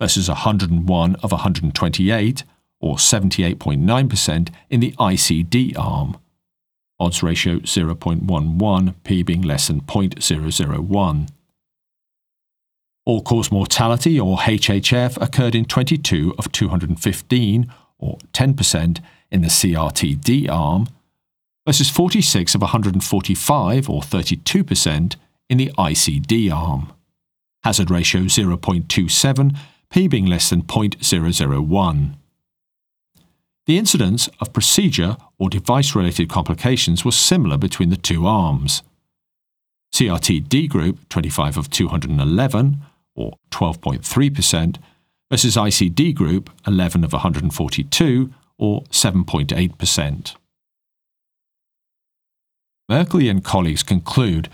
versus 0.00 0.28
101 0.28 1.14
of 1.16 1.30
128, 1.30 2.44
or 2.80 2.96
78.9%, 2.96 4.48
in 4.70 4.80
the 4.80 4.92
ICD 4.92 5.78
arm. 5.78 6.16
Odds 6.98 7.22
ratio 7.22 7.58
0.11, 7.58 8.94
p 9.04 9.22
being 9.22 9.42
less 9.42 9.68
than 9.68 9.82
0.001. 9.82 11.28
All 13.04 13.22
cause 13.22 13.52
mortality, 13.52 14.18
or 14.18 14.38
HHF, 14.38 15.20
occurred 15.22 15.54
in 15.54 15.64
22 15.64 16.34
of 16.38 16.50
215, 16.52 17.72
or 17.98 18.18
10%, 18.32 19.00
in 19.30 19.42
the 19.42 19.48
CRTD 19.48 20.48
arm, 20.50 20.88
versus 21.66 21.90
46 21.90 22.54
of 22.54 22.62
145, 22.62 23.90
or 23.90 24.00
32%, 24.00 25.16
in 25.48 25.58
the 25.58 25.70
ICD 25.78 26.52
arm. 26.52 26.92
Hazard 27.62 27.90
ratio 27.90 28.22
0.27, 28.22 29.56
p 29.90 30.08
being 30.08 30.26
less 30.26 30.50
than 30.50 30.62
0.001. 30.62 32.14
The 33.66 33.78
incidence 33.78 34.28
of 34.40 34.52
procedure 34.52 35.16
or 35.38 35.50
device 35.50 35.94
related 35.96 36.28
complications 36.28 37.04
was 37.04 37.16
similar 37.16 37.58
between 37.58 37.90
the 37.90 37.96
two 37.96 38.26
arms. 38.26 38.82
CRTD 39.92 40.68
group 40.68 41.08
25 41.08 41.56
of 41.56 41.70
211, 41.70 42.80
or 43.16 43.38
12.3%, 43.50 44.76
versus 45.30 45.56
ICD 45.56 46.14
group 46.14 46.50
11 46.66 47.02
of 47.02 47.12
142, 47.12 48.32
or 48.58 48.82
7.8%. 48.84 50.36
Merkely 52.88 53.28
and 53.28 53.42
colleagues 53.42 53.82
conclude 53.82 54.48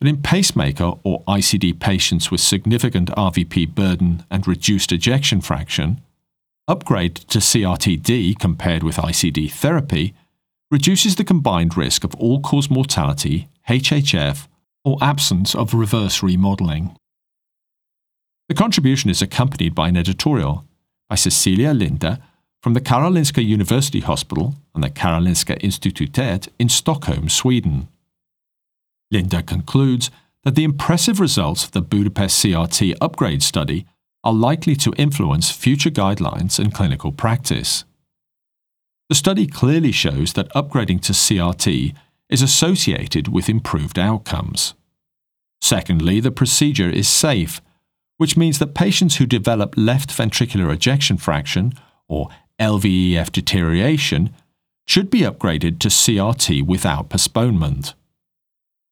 that 0.00 0.08
in 0.08 0.20
pacemaker 0.20 0.92
or 1.02 1.22
ICD 1.24 1.80
patients 1.80 2.30
with 2.30 2.42
significant 2.42 3.08
RVP 3.10 3.74
burden 3.74 4.24
and 4.30 4.46
reduced 4.46 4.92
ejection 4.92 5.40
fraction, 5.40 6.02
upgrade 6.70 7.16
to 7.16 7.40
CRTD 7.40 8.38
compared 8.38 8.84
with 8.84 8.96
ICD 8.96 9.50
therapy 9.50 10.14
reduces 10.70 11.16
the 11.16 11.24
combined 11.24 11.76
risk 11.76 12.04
of 12.04 12.14
all 12.14 12.40
cause 12.40 12.70
mortality, 12.70 13.48
HHF, 13.68 14.46
or 14.84 14.96
absence 15.02 15.54
of 15.54 15.74
reverse 15.74 16.22
remodeling. 16.22 16.96
The 18.48 18.54
contribution 18.54 19.10
is 19.10 19.20
accompanied 19.20 19.74
by 19.74 19.88
an 19.88 19.96
editorial 19.96 20.64
by 21.08 21.16
Cecilia 21.16 21.74
Linde 21.74 22.22
from 22.62 22.74
the 22.74 22.80
Karolinska 22.80 23.44
University 23.44 24.00
Hospital 24.00 24.54
and 24.74 24.84
the 24.84 24.90
Karolinska 24.90 25.60
Institutet 25.60 26.48
in 26.58 26.68
Stockholm, 26.68 27.28
Sweden. 27.28 27.88
Linde 29.12 29.44
concludes 29.44 30.10
that 30.44 30.54
the 30.54 30.64
impressive 30.64 31.18
results 31.18 31.64
of 31.64 31.72
the 31.72 31.82
Budapest 31.82 32.44
CRT 32.44 32.94
upgrade 33.00 33.42
study 33.42 33.86
are 34.22 34.32
likely 34.32 34.76
to 34.76 34.92
influence 34.96 35.50
future 35.50 35.90
guidelines 35.90 36.58
and 36.58 36.74
clinical 36.74 37.12
practice. 37.12 37.84
The 39.08 39.14
study 39.14 39.46
clearly 39.46 39.92
shows 39.92 40.34
that 40.34 40.52
upgrading 40.52 41.02
to 41.02 41.12
CRT 41.12 41.94
is 42.28 42.42
associated 42.42 43.28
with 43.28 43.48
improved 43.48 43.98
outcomes. 43.98 44.74
Secondly, 45.60 46.20
the 46.20 46.30
procedure 46.30 46.88
is 46.88 47.08
safe 47.08 47.60
which 48.20 48.36
means 48.36 48.58
that 48.58 48.74
patients 48.74 49.16
who 49.16 49.24
develop 49.24 49.72
left 49.78 50.10
ventricular 50.10 50.70
ejection 50.74 51.16
fraction, 51.16 51.72
or 52.06 52.28
LVEF 52.60 53.32
deterioration, 53.32 54.28
should 54.86 55.08
be 55.08 55.20
upgraded 55.20 55.78
to 55.78 55.88
CRT 55.88 56.62
without 56.66 57.08
postponement. 57.08 57.94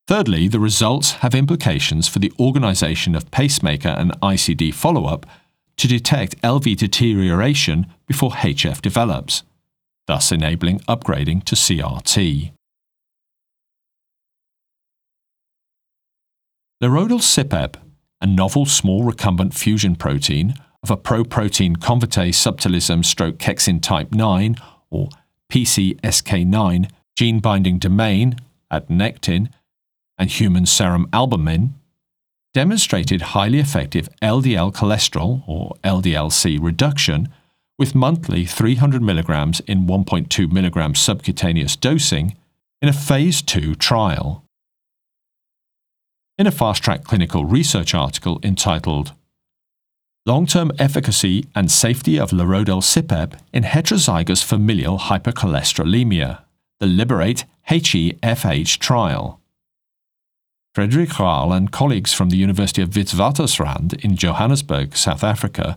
Thirdly, 0.09 0.49
the 0.49 0.59
results 0.59 1.12
have 1.21 1.35
implications 1.35 2.09
for 2.09 2.18
the 2.18 2.33
organisation 2.40 3.14
of 3.14 3.31
pacemaker 3.31 3.90
and 3.90 4.18
ICD 4.23 4.73
follow 4.73 5.05
up 5.05 5.27
to 5.77 5.87
detect 5.87 6.40
LV 6.40 6.79
deterioration 6.79 7.87
before 8.07 8.31
HF 8.31 8.81
develops, 8.81 9.42
thus 10.07 10.33
enabling 10.33 10.79
upgrading 10.88 11.44
to 11.44 11.55
CRT. 11.55 12.53
Lerodalcibep 16.83 17.77
a 18.23 18.27
novel 18.27 18.64
small 18.64 19.05
recombinant 19.05 19.53
fusion 19.53 19.94
protein 19.94 20.55
of 20.83 20.90
a 20.90 20.97
proprotein 20.97 21.77
convertase 21.77 22.35
subtilisin 22.35 23.05
stroke 23.05 23.37
kexin 23.37 23.83
type 23.83 24.12
9 24.12 24.57
or 24.88 25.11
PCSK9 25.53 26.90
gene 27.14 27.40
binding 27.40 27.79
domain 27.79 28.37
adnectin 28.73 29.51
and 30.18 30.31
human 30.31 30.66
serum 30.66 31.09
albumin 31.12 31.74
demonstrated 32.54 33.20
highly 33.20 33.59
effective 33.59 34.09
LDL 34.20 34.72
cholesterol 34.72 35.42
or 35.46 35.76
LDLC 35.85 36.59
reduction 36.61 37.28
with 37.78 37.94
monthly 37.94 38.44
300 38.44 39.00
mg 39.00 39.61
in 39.66 39.87
1.2 39.87 40.46
mg 40.46 40.96
subcutaneous 40.96 41.76
dosing 41.76 42.37
in 42.83 42.88
a 42.88 42.92
phase 42.92 43.42
2 43.42 43.74
trial 43.74 44.44
in 46.37 46.46
a 46.46 46.50
fast 46.50 46.83
track 46.83 47.04
clinical 47.04 47.44
research 47.44 47.94
article 47.94 48.40
entitled 48.42 49.12
Long 50.28 50.44
term 50.44 50.72
efficacy 50.78 51.46
and 51.54 51.70
safety 51.70 52.20
of 52.20 52.33
lerodalcibep 52.33 53.38
in 53.50 53.62
heterozygous 53.62 54.44
familial 54.44 54.98
hypercholesterolemia, 54.98 56.42
the 56.81 56.87
Liberate 56.87 57.46
HEFH 57.70 58.78
trial. 58.78 59.40
Frederick 60.79 61.19
Raal 61.19 61.53
and 61.53 61.73
colleagues 61.73 62.14
from 62.14 62.29
the 62.29 62.37
University 62.37 62.81
of 62.83 62.91
Witwatersrand 62.91 63.99
in 64.05 64.14
Johannesburg, 64.14 64.97
South 64.97 65.25
Africa, 65.25 65.77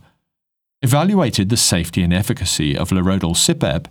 evaluated 0.84 1.50
the 1.50 1.58
safety 1.58 2.04
and 2.04 2.14
efficacy 2.14 2.78
of 2.78 2.92
lerodalcibep 2.92 3.88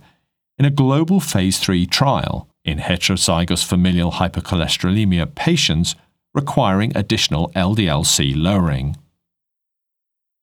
in 0.57 0.63
a 0.63 0.69
global 0.69 1.19
phase 1.19 1.59
3 1.59 1.85
trial 1.85 2.47
in 2.63 2.77
heterozygous 2.77 3.65
familial 3.65 4.13
hypercholesterolemia 4.13 5.35
patients 5.35 5.95
requiring 6.33 6.95
additional 6.95 7.51
LDL-C 7.57 8.33
lowering. 8.33 8.95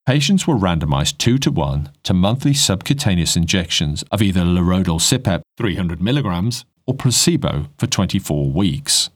Patients 0.05 0.47
were 0.47 0.57
randomized 0.57 1.17
2 1.17 1.39
to 1.39 1.51
1 1.51 1.93
to 2.03 2.13
monthly 2.13 2.53
subcutaneous 2.53 3.37
injections 3.37 4.05
of 4.13 4.21
either 4.21 4.43
lerodalcibep 4.43 5.41
300 5.57 6.01
mg 6.01 6.65
or 6.87 6.93
placebo 6.93 7.71
for 7.79 7.87
24 7.87 8.51
weeks. 8.51 9.09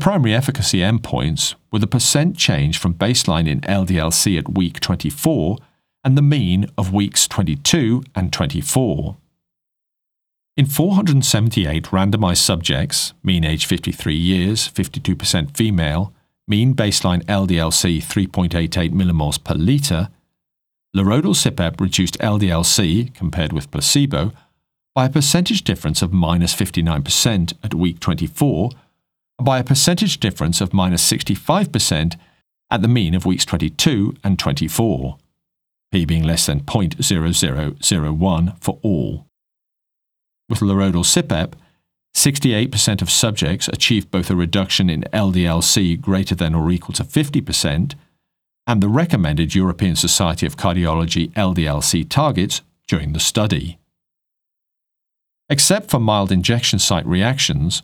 The 0.00 0.04
primary 0.04 0.34
efficacy 0.34 0.78
endpoints 0.78 1.56
were 1.70 1.78
the 1.78 1.86
percent 1.86 2.34
change 2.34 2.78
from 2.78 2.94
baseline 2.94 3.46
in 3.46 3.60
LDL-C 3.60 4.38
at 4.38 4.54
week 4.54 4.80
24 4.80 5.58
and 6.02 6.16
the 6.16 6.22
mean 6.22 6.64
of 6.78 6.90
weeks 6.90 7.28
22 7.28 8.02
and 8.14 8.32
24. 8.32 9.18
In 10.56 10.64
478 10.64 11.84
randomized 11.84 12.38
subjects, 12.38 13.12
mean 13.22 13.44
age 13.44 13.66
53 13.66 14.14
years, 14.14 14.70
52% 14.70 15.54
female, 15.54 16.14
mean 16.48 16.74
baseline 16.74 17.22
LDL-C 17.26 17.98
3.88 17.98 18.92
millimoles 18.92 19.44
per 19.44 19.54
litre, 19.54 20.08
lerodalcibep 20.96 21.78
reduced 21.78 22.18
LDL-C, 22.20 23.10
compared 23.12 23.52
with 23.52 23.70
placebo, 23.70 24.32
by 24.94 25.04
a 25.04 25.10
percentage 25.10 25.62
difference 25.62 26.00
of 26.00 26.10
minus 26.10 26.54
59% 26.54 27.52
at 27.62 27.74
week 27.74 28.00
24 28.00 28.70
and 28.70 28.80
by 29.44 29.58
a 29.58 29.64
percentage 29.64 30.20
difference 30.20 30.60
of 30.60 30.72
minus 30.72 31.10
65% 31.10 32.16
at 32.70 32.82
the 32.82 32.88
mean 32.88 33.14
of 33.14 33.26
weeks 33.26 33.44
22 33.44 34.14
and 34.22 34.38
24, 34.38 35.18
p 35.92 36.04
being 36.04 36.22
less 36.22 36.46
than 36.46 36.60
0.0001 36.60 38.62
for 38.62 38.78
all. 38.82 39.26
With 40.48 40.60
lerodalcibep, 40.60 41.54
68% 42.14 43.02
of 43.02 43.10
subjects 43.10 43.68
achieved 43.68 44.10
both 44.10 44.30
a 44.30 44.36
reduction 44.36 44.90
in 44.90 45.02
LDL-C 45.12 45.96
greater 45.96 46.34
than 46.34 46.54
or 46.54 46.70
equal 46.70 46.94
to 46.94 47.04
50% 47.04 47.94
and 48.66 48.82
the 48.82 48.88
recommended 48.88 49.54
European 49.54 49.96
Society 49.96 50.46
of 50.46 50.56
Cardiology 50.56 51.32
LDL-C 51.32 52.04
targets 52.04 52.62
during 52.86 53.12
the 53.12 53.20
study. 53.20 53.78
Except 55.48 55.90
for 55.90 55.98
mild 55.98 56.30
injection 56.30 56.78
site 56.78 57.06
reactions, 57.06 57.82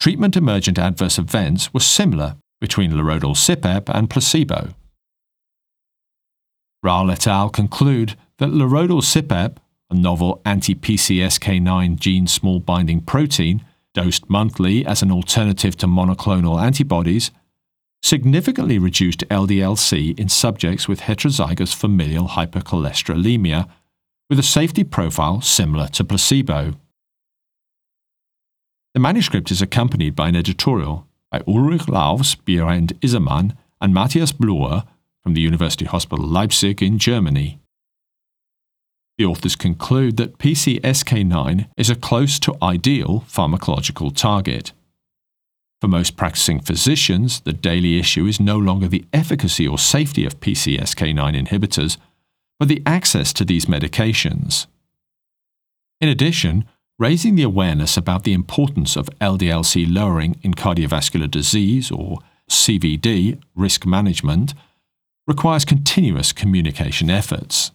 treatment 0.00 0.36
emergent 0.36 0.78
adverse 0.78 1.18
events 1.18 1.72
were 1.72 1.80
similar 1.80 2.36
between 2.60 2.92
lerodalcibep 2.92 3.88
and 3.88 4.08
placebo. 4.08 4.74
Raal 6.82 7.10
et 7.10 7.26
al. 7.26 7.50
conclude 7.50 8.16
that 8.38 8.50
lerodalcibep 8.50 9.56
a 9.90 9.94
novel 9.94 10.40
anti-PCSK9 10.44 11.98
gene 11.98 12.26
small 12.26 12.60
binding 12.60 13.00
protein 13.00 13.64
dosed 13.94 14.28
monthly 14.28 14.84
as 14.84 15.02
an 15.02 15.10
alternative 15.10 15.76
to 15.76 15.86
monoclonal 15.86 16.60
antibodies, 16.62 17.30
significantly 18.02 18.78
reduced 18.78 19.26
LDL-C 19.28 20.14
in 20.18 20.28
subjects 20.28 20.86
with 20.86 21.00
heterozygous 21.02 21.74
familial 21.74 22.28
hypercholesterolemia 22.28 23.68
with 24.28 24.38
a 24.38 24.42
safety 24.42 24.84
profile 24.84 25.40
similar 25.40 25.88
to 25.88 26.04
placebo. 26.04 26.74
The 28.96 29.00
manuscript 29.00 29.50
is 29.50 29.60
accompanied 29.60 30.16
by 30.16 30.28
an 30.28 30.36
editorial 30.36 31.06
by 31.30 31.42
Ulrich 31.46 31.86
Laufs, 31.86 32.34
Berend 32.34 32.98
Isermann, 33.02 33.54
and 33.78 33.92
Matthias 33.92 34.32
Blüher 34.32 34.86
from 35.22 35.34
the 35.34 35.42
University 35.42 35.84
Hospital 35.84 36.26
Leipzig 36.26 36.82
in 36.82 36.98
Germany. 36.98 37.60
The 39.18 39.26
authors 39.26 39.54
conclude 39.54 40.16
that 40.16 40.38
PCSK9 40.38 41.68
is 41.76 41.90
a 41.90 41.94
close 41.94 42.38
to 42.38 42.56
ideal 42.62 43.22
pharmacological 43.28 44.16
target. 44.16 44.72
For 45.82 45.88
most 45.88 46.16
practicing 46.16 46.60
physicians, 46.60 47.40
the 47.40 47.52
daily 47.52 47.98
issue 47.98 48.24
is 48.24 48.40
no 48.40 48.56
longer 48.56 48.88
the 48.88 49.04
efficacy 49.12 49.68
or 49.68 49.76
safety 49.76 50.24
of 50.24 50.40
PCSK9 50.40 51.48
inhibitors, 51.48 51.98
but 52.58 52.68
the 52.68 52.82
access 52.86 53.34
to 53.34 53.44
these 53.44 53.66
medications. 53.66 54.66
In 56.00 56.08
addition, 56.08 56.64
raising 56.98 57.34
the 57.34 57.42
awareness 57.42 57.96
about 57.96 58.24
the 58.24 58.32
importance 58.32 58.96
of 58.96 59.10
LDL-C 59.20 59.84
lowering 59.86 60.38
in 60.42 60.54
cardiovascular 60.54 61.30
disease 61.30 61.90
or 61.90 62.18
CVD 62.48 63.40
risk 63.54 63.84
management 63.84 64.54
requires 65.26 65.64
continuous 65.64 66.32
communication 66.32 67.10
efforts. 67.10 67.72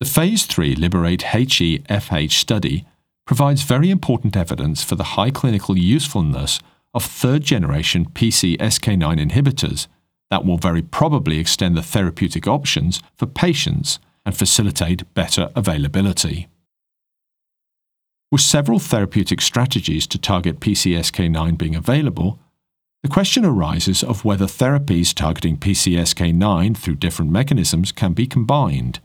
The 0.00 0.06
Phase 0.06 0.44
3 0.46 0.76
Liberate 0.76 1.20
HeFH 1.20 2.32
study 2.32 2.86
provides 3.26 3.62
very 3.62 3.90
important 3.90 4.36
evidence 4.36 4.84
for 4.84 4.94
the 4.94 5.14
high 5.16 5.30
clinical 5.30 5.76
usefulness 5.76 6.60
of 6.94 7.04
third 7.04 7.42
generation 7.42 8.06
PCSK9 8.06 9.30
inhibitors 9.30 9.88
that 10.30 10.44
will 10.44 10.58
very 10.58 10.82
probably 10.82 11.38
extend 11.38 11.76
the 11.76 11.82
therapeutic 11.82 12.46
options 12.46 13.02
for 13.16 13.26
patients 13.26 13.98
and 14.24 14.36
facilitate 14.36 15.12
better 15.14 15.50
availability. 15.56 16.48
With 18.30 18.42
several 18.42 18.78
therapeutic 18.78 19.40
strategies 19.40 20.06
to 20.08 20.18
target 20.18 20.60
PCSK9 20.60 21.56
being 21.56 21.74
available, 21.74 22.38
the 23.02 23.08
question 23.08 23.44
arises 23.44 24.02
of 24.02 24.24
whether 24.24 24.44
therapies 24.44 25.14
targeting 25.14 25.56
PCSK9 25.56 26.76
through 26.76 26.96
different 26.96 27.30
mechanisms 27.30 27.90
can 27.90 28.12
be 28.12 28.26
combined. 28.26 29.00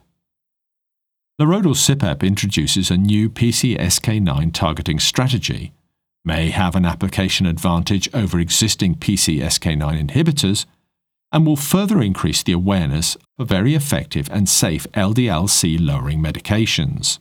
Lerodalcibep 1.39 2.21
introduces 2.21 2.91
a 2.91 2.97
new 2.97 3.29
PCSK9 3.29 4.53
targeting 4.53 4.99
strategy, 4.99 5.71
may 6.25 6.49
have 6.49 6.75
an 6.75 6.85
application 6.85 7.45
advantage 7.45 8.09
over 8.13 8.39
existing 8.39 8.95
PCSK9 8.95 10.07
inhibitors, 10.07 10.65
and 11.31 11.45
will 11.45 11.55
further 11.55 12.01
increase 12.01 12.43
the 12.43 12.51
awareness 12.51 13.15
of 13.39 13.47
very 13.47 13.73
effective 13.73 14.29
and 14.31 14.49
safe 14.49 14.85
LDL-C 14.91 15.77
lowering 15.77 16.19
medications. 16.19 17.19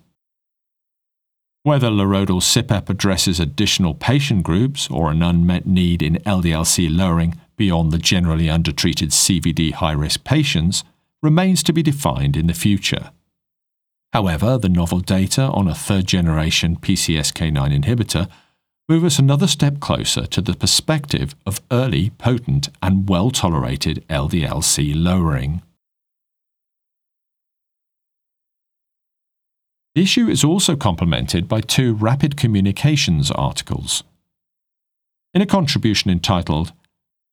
Whether 1.64 1.90
lerodalcibep 1.90 2.90
addresses 2.90 3.38
additional 3.38 3.94
patient 3.94 4.42
groups 4.42 4.90
or 4.90 5.12
an 5.12 5.22
unmet 5.22 5.64
need 5.64 6.02
in 6.02 6.16
LDL-C 6.26 6.88
lowering 6.88 7.38
beyond 7.56 7.92
the 7.92 7.98
generally 7.98 8.50
undertreated 8.50 9.10
CVD 9.10 9.72
high-risk 9.74 10.24
patients 10.24 10.82
remains 11.22 11.62
to 11.62 11.72
be 11.72 11.84
defined 11.84 12.36
in 12.36 12.48
the 12.48 12.54
future. 12.54 13.12
However, 14.12 14.58
the 14.58 14.68
novel 14.68 14.98
data 14.98 15.42
on 15.42 15.68
a 15.68 15.74
third-generation 15.74 16.78
PCSK9 16.78 17.84
inhibitor 17.84 18.28
move 18.88 19.04
us 19.04 19.20
another 19.20 19.46
step 19.46 19.78
closer 19.78 20.26
to 20.26 20.42
the 20.42 20.54
perspective 20.54 21.36
of 21.46 21.60
early, 21.70 22.10
potent, 22.10 22.70
and 22.82 23.08
well-tolerated 23.08 24.04
LDL-C 24.10 24.94
lowering. 24.94 25.62
The 29.94 30.02
issue 30.02 30.28
is 30.28 30.42
also 30.42 30.74
complemented 30.74 31.48
by 31.48 31.60
two 31.60 31.94
Rapid 31.94 32.38
Communications 32.38 33.30
articles. 33.30 34.04
In 35.34 35.42
a 35.42 35.46
contribution 35.46 36.10
entitled 36.10 36.72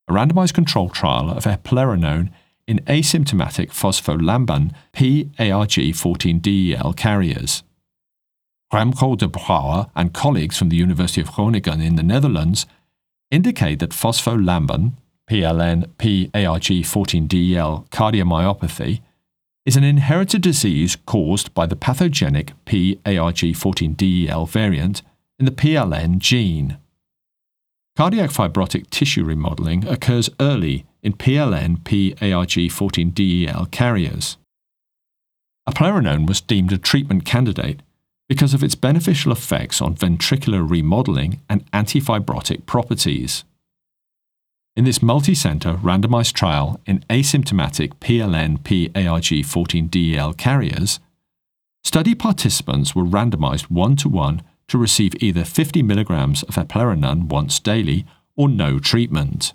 A 0.09 0.13
Randomized 0.13 0.53
Control 0.53 0.89
Trial 0.89 1.29
of 1.29 1.45
Eplerenone 1.45 2.31
in 2.67 2.79
Asymptomatic 2.79 3.69
Phospholamban 3.69 4.73
p-ARG14-DEL 4.91 6.93
Carriers, 6.93 7.63
Remco 8.73 9.17
de 9.17 9.27
Brouwer 9.27 9.89
and 9.95 10.13
colleagues 10.13 10.57
from 10.57 10.69
the 10.69 10.75
University 10.75 11.21
of 11.21 11.31
Groningen 11.31 11.81
in 11.81 11.95
the 11.95 12.03
Netherlands 12.03 12.65
indicate 13.31 13.79
that 13.79 13.91
phospholamban 13.91 14.93
PLN 15.29 15.89
p-ARG14-DEL 15.97 17.87
cardiomyopathy 17.89 18.99
is 19.69 19.77
an 19.77 19.84
inherited 19.84 20.41
disease 20.41 20.95
caused 21.05 21.53
by 21.53 21.67
the 21.67 21.75
pathogenic 21.75 22.53
p-ARG14-DEL 22.65 24.47
variant 24.47 25.03
in 25.38 25.45
the 25.45 25.51
PLN 25.51 26.17
gene. 26.17 26.79
Cardiac 27.95 28.32
fibrotic 28.32 28.89
tissue 28.89 29.23
remodeling 29.23 29.88
occurs 29.88 30.27
early 30.39 30.88
in 31.03 31.13
PLN 31.13 31.84
p-ARG14-DEL 31.84 33.67
carriers. 33.67 34.38
Eplerenone 35.69 36.25
was 36.25 36.41
deemed 36.41 36.71
a 36.71 36.79
treatment 36.79 37.23
candidate 37.23 37.84
because 38.27 38.55
of 38.55 38.63
its 38.63 38.73
beneficial 38.73 39.32
effects 39.32 39.84
on 39.84 39.93
ventricular 39.93 40.67
remodeling 40.67 41.41
and 41.47 41.69
antifibrotic 41.73 42.65
properties. 42.65 43.43
In 44.75 44.86
this 44.86 45.01
multi-center 45.01 45.73
randomized 45.75 46.34
trial 46.34 46.79
in 46.86 46.99
asymptomatic 47.10 47.93
PLN-PARG14-DEL 47.99 50.34
carriers, 50.34 50.99
study 51.84 52.13
participants 52.15 52.95
were 52.95 53.03
randomized 53.03 53.71
one-to-one 53.71 54.41
to 54.67 54.77
receive 54.77 55.21
either 55.21 55.43
50 55.43 55.84
mg 55.84 56.43
of 56.43 56.55
eplerenone 56.55 57.23
once 57.23 57.60
daily 57.60 58.05
or 58.38 58.47
no 58.47 58.79
treatment. 58.79 59.53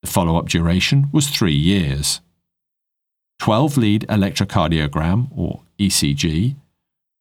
The 0.00 0.08
follow-up 0.08 0.48
duration 0.48 1.10
was 1.12 1.28
three 1.28 1.56
years. 1.56 2.22
12-lead 3.42 4.06
electrocardiogram, 4.08 5.28
or 5.36 5.64
ECG, 5.78 6.56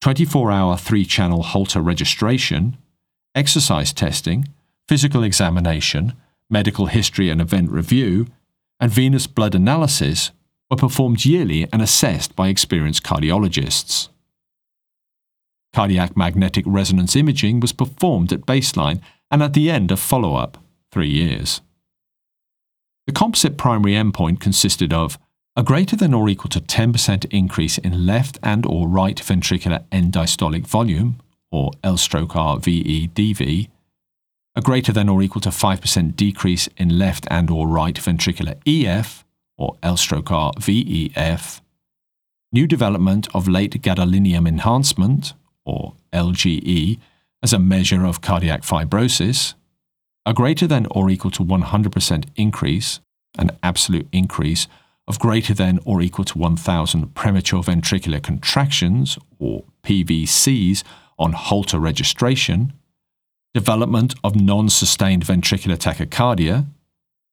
24-hour 0.04 0.78
three-channel 0.78 1.44
Holter 1.44 1.82
registration, 1.82 2.78
exercise 3.36 3.92
testing, 3.92 4.48
physical 4.88 5.24
examination, 5.24 6.14
medical 6.50 6.88
history 6.88 7.30
and 7.30 7.42
event 7.42 7.72
review, 7.72 8.28
and 8.80 8.92
venous 8.92 9.28
blood 9.28 9.56
analysis 9.56 10.32
were 10.70 10.78
performed 10.78 11.26
yearly 11.26 11.68
and 11.72 11.82
assessed 11.82 12.36
by 12.36 12.48
experienced 12.48 13.04
cardiologists. 13.04 14.10
Cardiac 15.74 16.16
magnetic 16.18 16.66
resonance 16.68 17.16
imaging 17.16 17.60
was 17.60 17.72
performed 17.72 18.32
at 18.32 18.46
baseline 18.46 19.02
and 19.30 19.44
at 19.44 19.54
the 19.54 19.70
end 19.70 19.92
of 19.92 20.00
follow 20.00 20.36
up, 20.36 20.58
three 20.92 21.10
years. 21.10 21.62
The 23.06 23.14
composite 23.14 23.58
primary 23.58 23.94
endpoint 23.94 24.40
consisted 24.40 24.92
of 24.92 25.18
a 25.56 25.64
greater 25.64 25.96
than 25.96 26.14
or 26.14 26.30
equal 26.30 26.50
to 26.50 26.60
10% 26.60 27.26
increase 27.32 27.78
in 27.78 28.06
left 28.06 28.38
and 28.44 28.66
or 28.66 28.88
right 28.88 29.18
ventricular 29.18 29.84
end 29.92 30.14
diastolic 30.14 30.68
volume, 30.68 31.18
or 31.52 31.72
L 31.84 31.98
stroke 31.98 32.36
R 32.36 32.60
VE 32.60 33.08
DV, 33.08 33.70
a 34.58 34.62
greater 34.62 34.92
than 34.92 35.08
or 35.08 35.22
equal 35.22 35.40
to 35.40 35.50
5% 35.50 36.16
decrease 36.16 36.68
in 36.78 36.98
left 36.98 37.28
and 37.30 37.52
or 37.52 37.68
right 37.68 37.94
ventricular 37.94 38.58
EF, 38.66 39.24
or 39.56 39.78
L 39.84 39.96
stroke 39.96 40.32
R 40.32 40.52
VEF, 40.58 41.62
new 42.52 42.66
development 42.66 43.28
of 43.36 43.48
late 43.48 43.80
gadolinium 43.84 44.48
enhancement, 44.48 45.34
or 45.64 45.94
LGE, 46.12 46.98
as 47.44 47.54
a 47.54 47.60
measure 47.60 48.04
of 48.04 48.22
cardiac 48.22 48.64
fibrosis, 48.64 49.54
a 50.26 50.34
greater 50.34 50.66
than 50.66 50.88
or 50.90 51.08
equal 51.12 51.32
to 51.32 51.44
100% 51.44 52.26
increase, 52.36 53.00
an 53.38 53.52
absolute 53.62 54.08
increase 54.12 54.68
of 55.08 55.20
greater 55.20 55.54
than 55.54 55.80
or 55.86 56.02
equal 56.02 56.26
to 56.26 56.38
1,000 56.38 57.14
premature 57.14 57.62
ventricular 57.62 58.22
contractions, 58.22 59.20
or 59.38 59.64
PVCs, 59.84 60.84
on 61.20 61.34
Holter 61.34 61.80
registration, 61.80 62.74
development 63.58 64.14
of 64.24 64.36
non 64.36 64.70
sustained 64.70 65.26
ventricular 65.26 65.76
tachycardia, 65.76 66.68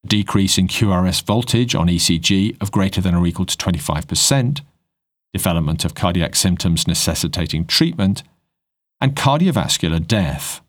decrease 0.06 0.56
in 0.56 0.66
QRS 0.66 1.22
voltage 1.22 1.74
on 1.74 1.86
ECG 1.86 2.56
of 2.62 2.72
greater 2.72 3.02
than 3.02 3.14
or 3.14 3.26
equal 3.26 3.44
to 3.44 3.54
25%, 3.58 4.62
development 5.34 5.84
of 5.84 5.94
cardiac 5.94 6.34
symptoms 6.34 6.88
necessitating 6.88 7.66
treatment, 7.66 8.22
and 9.02 9.14
cardiovascular 9.14 10.00
death. 10.06 10.62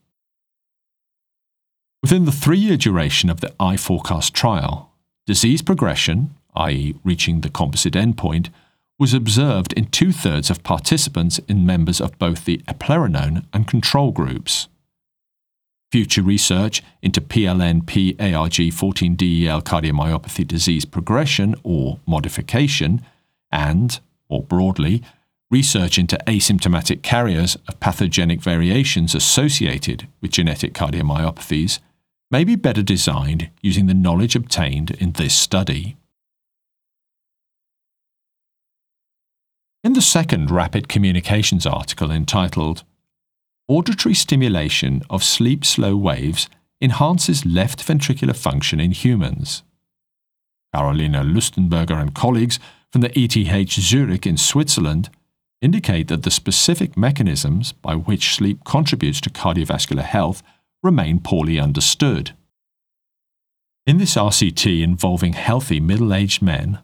Within 2.04 2.26
the 2.26 2.34
three 2.34 2.58
year 2.58 2.76
duration 2.76 3.30
of 3.30 3.40
the 3.40 3.54
i-PHORECAST 3.58 4.34
trial, 4.34 4.92
disease 5.26 5.62
progression, 5.62 6.36
i.e., 6.54 6.96
reaching 7.06 7.40
the 7.40 7.50
composite 7.50 7.94
endpoint, 7.94 8.50
was 9.00 9.14
observed 9.14 9.72
in 9.72 9.86
two 9.86 10.12
thirds 10.12 10.50
of 10.50 10.64
participants 10.64 11.40
in 11.48 11.66
members 11.66 12.02
of 12.02 12.20
both 12.20 12.44
the 12.44 12.58
eplerenone 12.68 13.46
and 13.54 13.70
control 13.70 14.12
groups. 14.12 14.68
Future 15.92 16.22
research 16.22 16.82
into 17.02 17.22
PLNP 17.22 18.20
ARG 18.20 18.54
14DEL 18.54 19.64
cardiomyopathy 19.64 20.46
disease 20.46 20.84
progression 20.84 21.56
or 21.64 22.00
modification, 22.06 23.02
and, 23.52 24.00
more 24.30 24.44
broadly, 24.44 25.04
research 25.50 25.98
into 25.98 26.18
asymptomatic 26.28 27.02
carriers 27.02 27.56
of 27.68 27.80
pathogenic 27.80 28.42
variations 28.42 29.16
associated 29.16 30.08
with 30.22 30.32
genetic 30.32 30.74
cardiomyopathies 30.74 31.80
may 32.32 32.44
be 32.44 32.56
better 32.56 32.82
designed 32.82 33.50
using 33.62 33.86
the 33.86 33.94
knowledge 33.94 34.36
obtained 34.36 34.92
in 34.92 35.12
this 35.14 35.36
study. 35.36 35.96
In 39.84 39.94
the 39.94 40.02
second 40.02 40.50
Rapid 40.50 40.90
Communications 40.90 41.68
article 41.68 42.10
entitled 42.10 42.84
Auditory 43.68 44.14
stimulation 44.14 45.02
of 45.10 45.24
sleep 45.24 45.66
slow 45.66 45.96
waves 45.96 46.48
enhances 46.80 47.48
left 47.48 47.80
ventricular 47.80 48.36
function 48.36 48.80
in 48.80 48.92
humans. 48.92 49.64
Carolina 50.72 51.24
Lustenberger 51.24 52.00
and 52.00 52.14
colleagues 52.14 52.60
from 52.92 53.02
the 53.02 53.18
ETH 53.18 53.72
Zurich 53.72 54.28
in 54.28 54.38
Switzerland 54.38 55.10
indicate 55.64 56.10
that 56.10 56.22
the 56.22 56.30
specific 56.30 56.96
mechanisms 56.96 57.72
by 57.72 57.96
which 57.96 58.36
sleep 58.36 58.64
contributes 58.66 59.20
to 59.22 59.32
cardiovascular 59.32 60.04
health 60.04 60.44
remain 60.84 61.20
poorly 61.20 61.60
understood. 61.60 62.36
In 63.88 63.98
this 63.98 64.16
RCT 64.16 64.84
involving 64.84 65.34
healthy 65.34 65.80
middle 65.80 66.14
aged 66.14 66.42
men, 66.44 66.80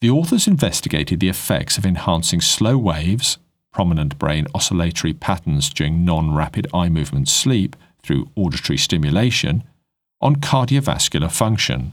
the 0.00 0.10
authors 0.10 0.46
investigated 0.46 1.18
the 1.18 1.28
effects 1.28 1.76
of 1.76 1.84
enhancing 1.84 2.40
slow 2.40 2.78
waves 2.78 3.38
prominent 3.72 4.18
brain 4.18 4.46
oscillatory 4.54 5.12
patterns 5.12 5.70
during 5.70 6.04
non 6.04 6.34
rapid 6.34 6.66
eye 6.74 6.88
movement 6.88 7.28
sleep 7.28 7.76
through 8.02 8.30
auditory 8.36 8.76
stimulation 8.76 9.62
on 10.20 10.36
cardiovascular 10.36 11.30
function. 11.30 11.92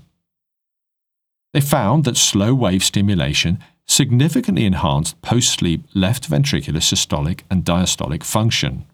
They 1.53 1.61
found 1.61 2.03
that 2.03 2.17
slow 2.17 2.53
wave 2.53 2.83
stimulation 2.83 3.59
significantly 3.87 4.65
enhanced 4.65 5.21
post 5.21 5.51
sleep 5.51 5.83
left 5.93 6.29
ventricular 6.29 6.81
systolic 6.81 7.41
and 7.49 7.63
diastolic 7.63 8.23
function. 8.23 8.85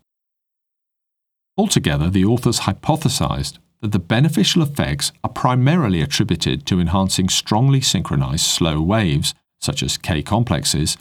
Altogether, 1.58 2.10
the 2.10 2.26
authors 2.26 2.62
hypothesized 2.62 3.58
that 3.82 3.92
the 3.92 4.00
beneficial 4.00 4.62
effects 4.62 5.12
are 5.24 5.30
primarily 5.30 6.02
attributed 6.02 6.66
to 6.66 6.80
enhancing 6.80 7.28
strongly 7.28 7.82
synchronized 7.82 8.46
slow 8.46 8.82
waves, 8.82 9.36
such 9.60 9.84
as 9.84 9.98
K 9.98 10.24
complexes, 10.24 10.98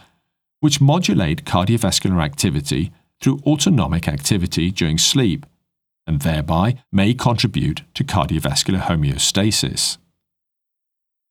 which 0.62 0.80
modulate 0.80 1.44
cardiovascular 1.44 2.22
activity 2.22 2.92
through 3.20 3.40
autonomic 3.44 4.06
activity 4.06 4.70
during 4.70 4.96
sleep 4.96 5.44
and 6.06 6.20
thereby 6.20 6.76
may 6.92 7.12
contribute 7.12 7.82
to 7.94 8.04
cardiovascular 8.04 8.80
homeostasis. 8.82 9.98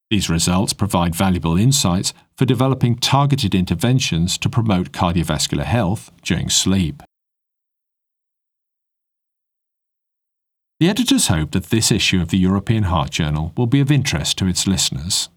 These 0.10 0.30
results 0.30 0.74
provide 0.74 1.16
valuable 1.16 1.56
insights 1.56 2.14
for 2.36 2.44
developing 2.44 2.98
targeted 2.98 3.56
interventions 3.56 4.38
to 4.40 4.50
promote 4.50 4.92
cardiovascular 4.92 5.64
health 5.64 6.12
during 6.24 6.50
sleep. 6.50 7.02
The 10.82 10.90
editors 10.90 11.28
hope 11.28 11.52
that 11.52 11.70
this 11.70 11.90
issue 11.90 12.22
of 12.22 12.30
the 12.30 12.38
European 12.38 12.84
Heart 12.84 13.12
Journal 13.12 13.54
will 13.56 13.68
be 13.68 13.80
of 13.80 13.92
interest 13.92 14.38
to 14.40 14.48
its 14.48 14.68
listeners. 14.68 15.30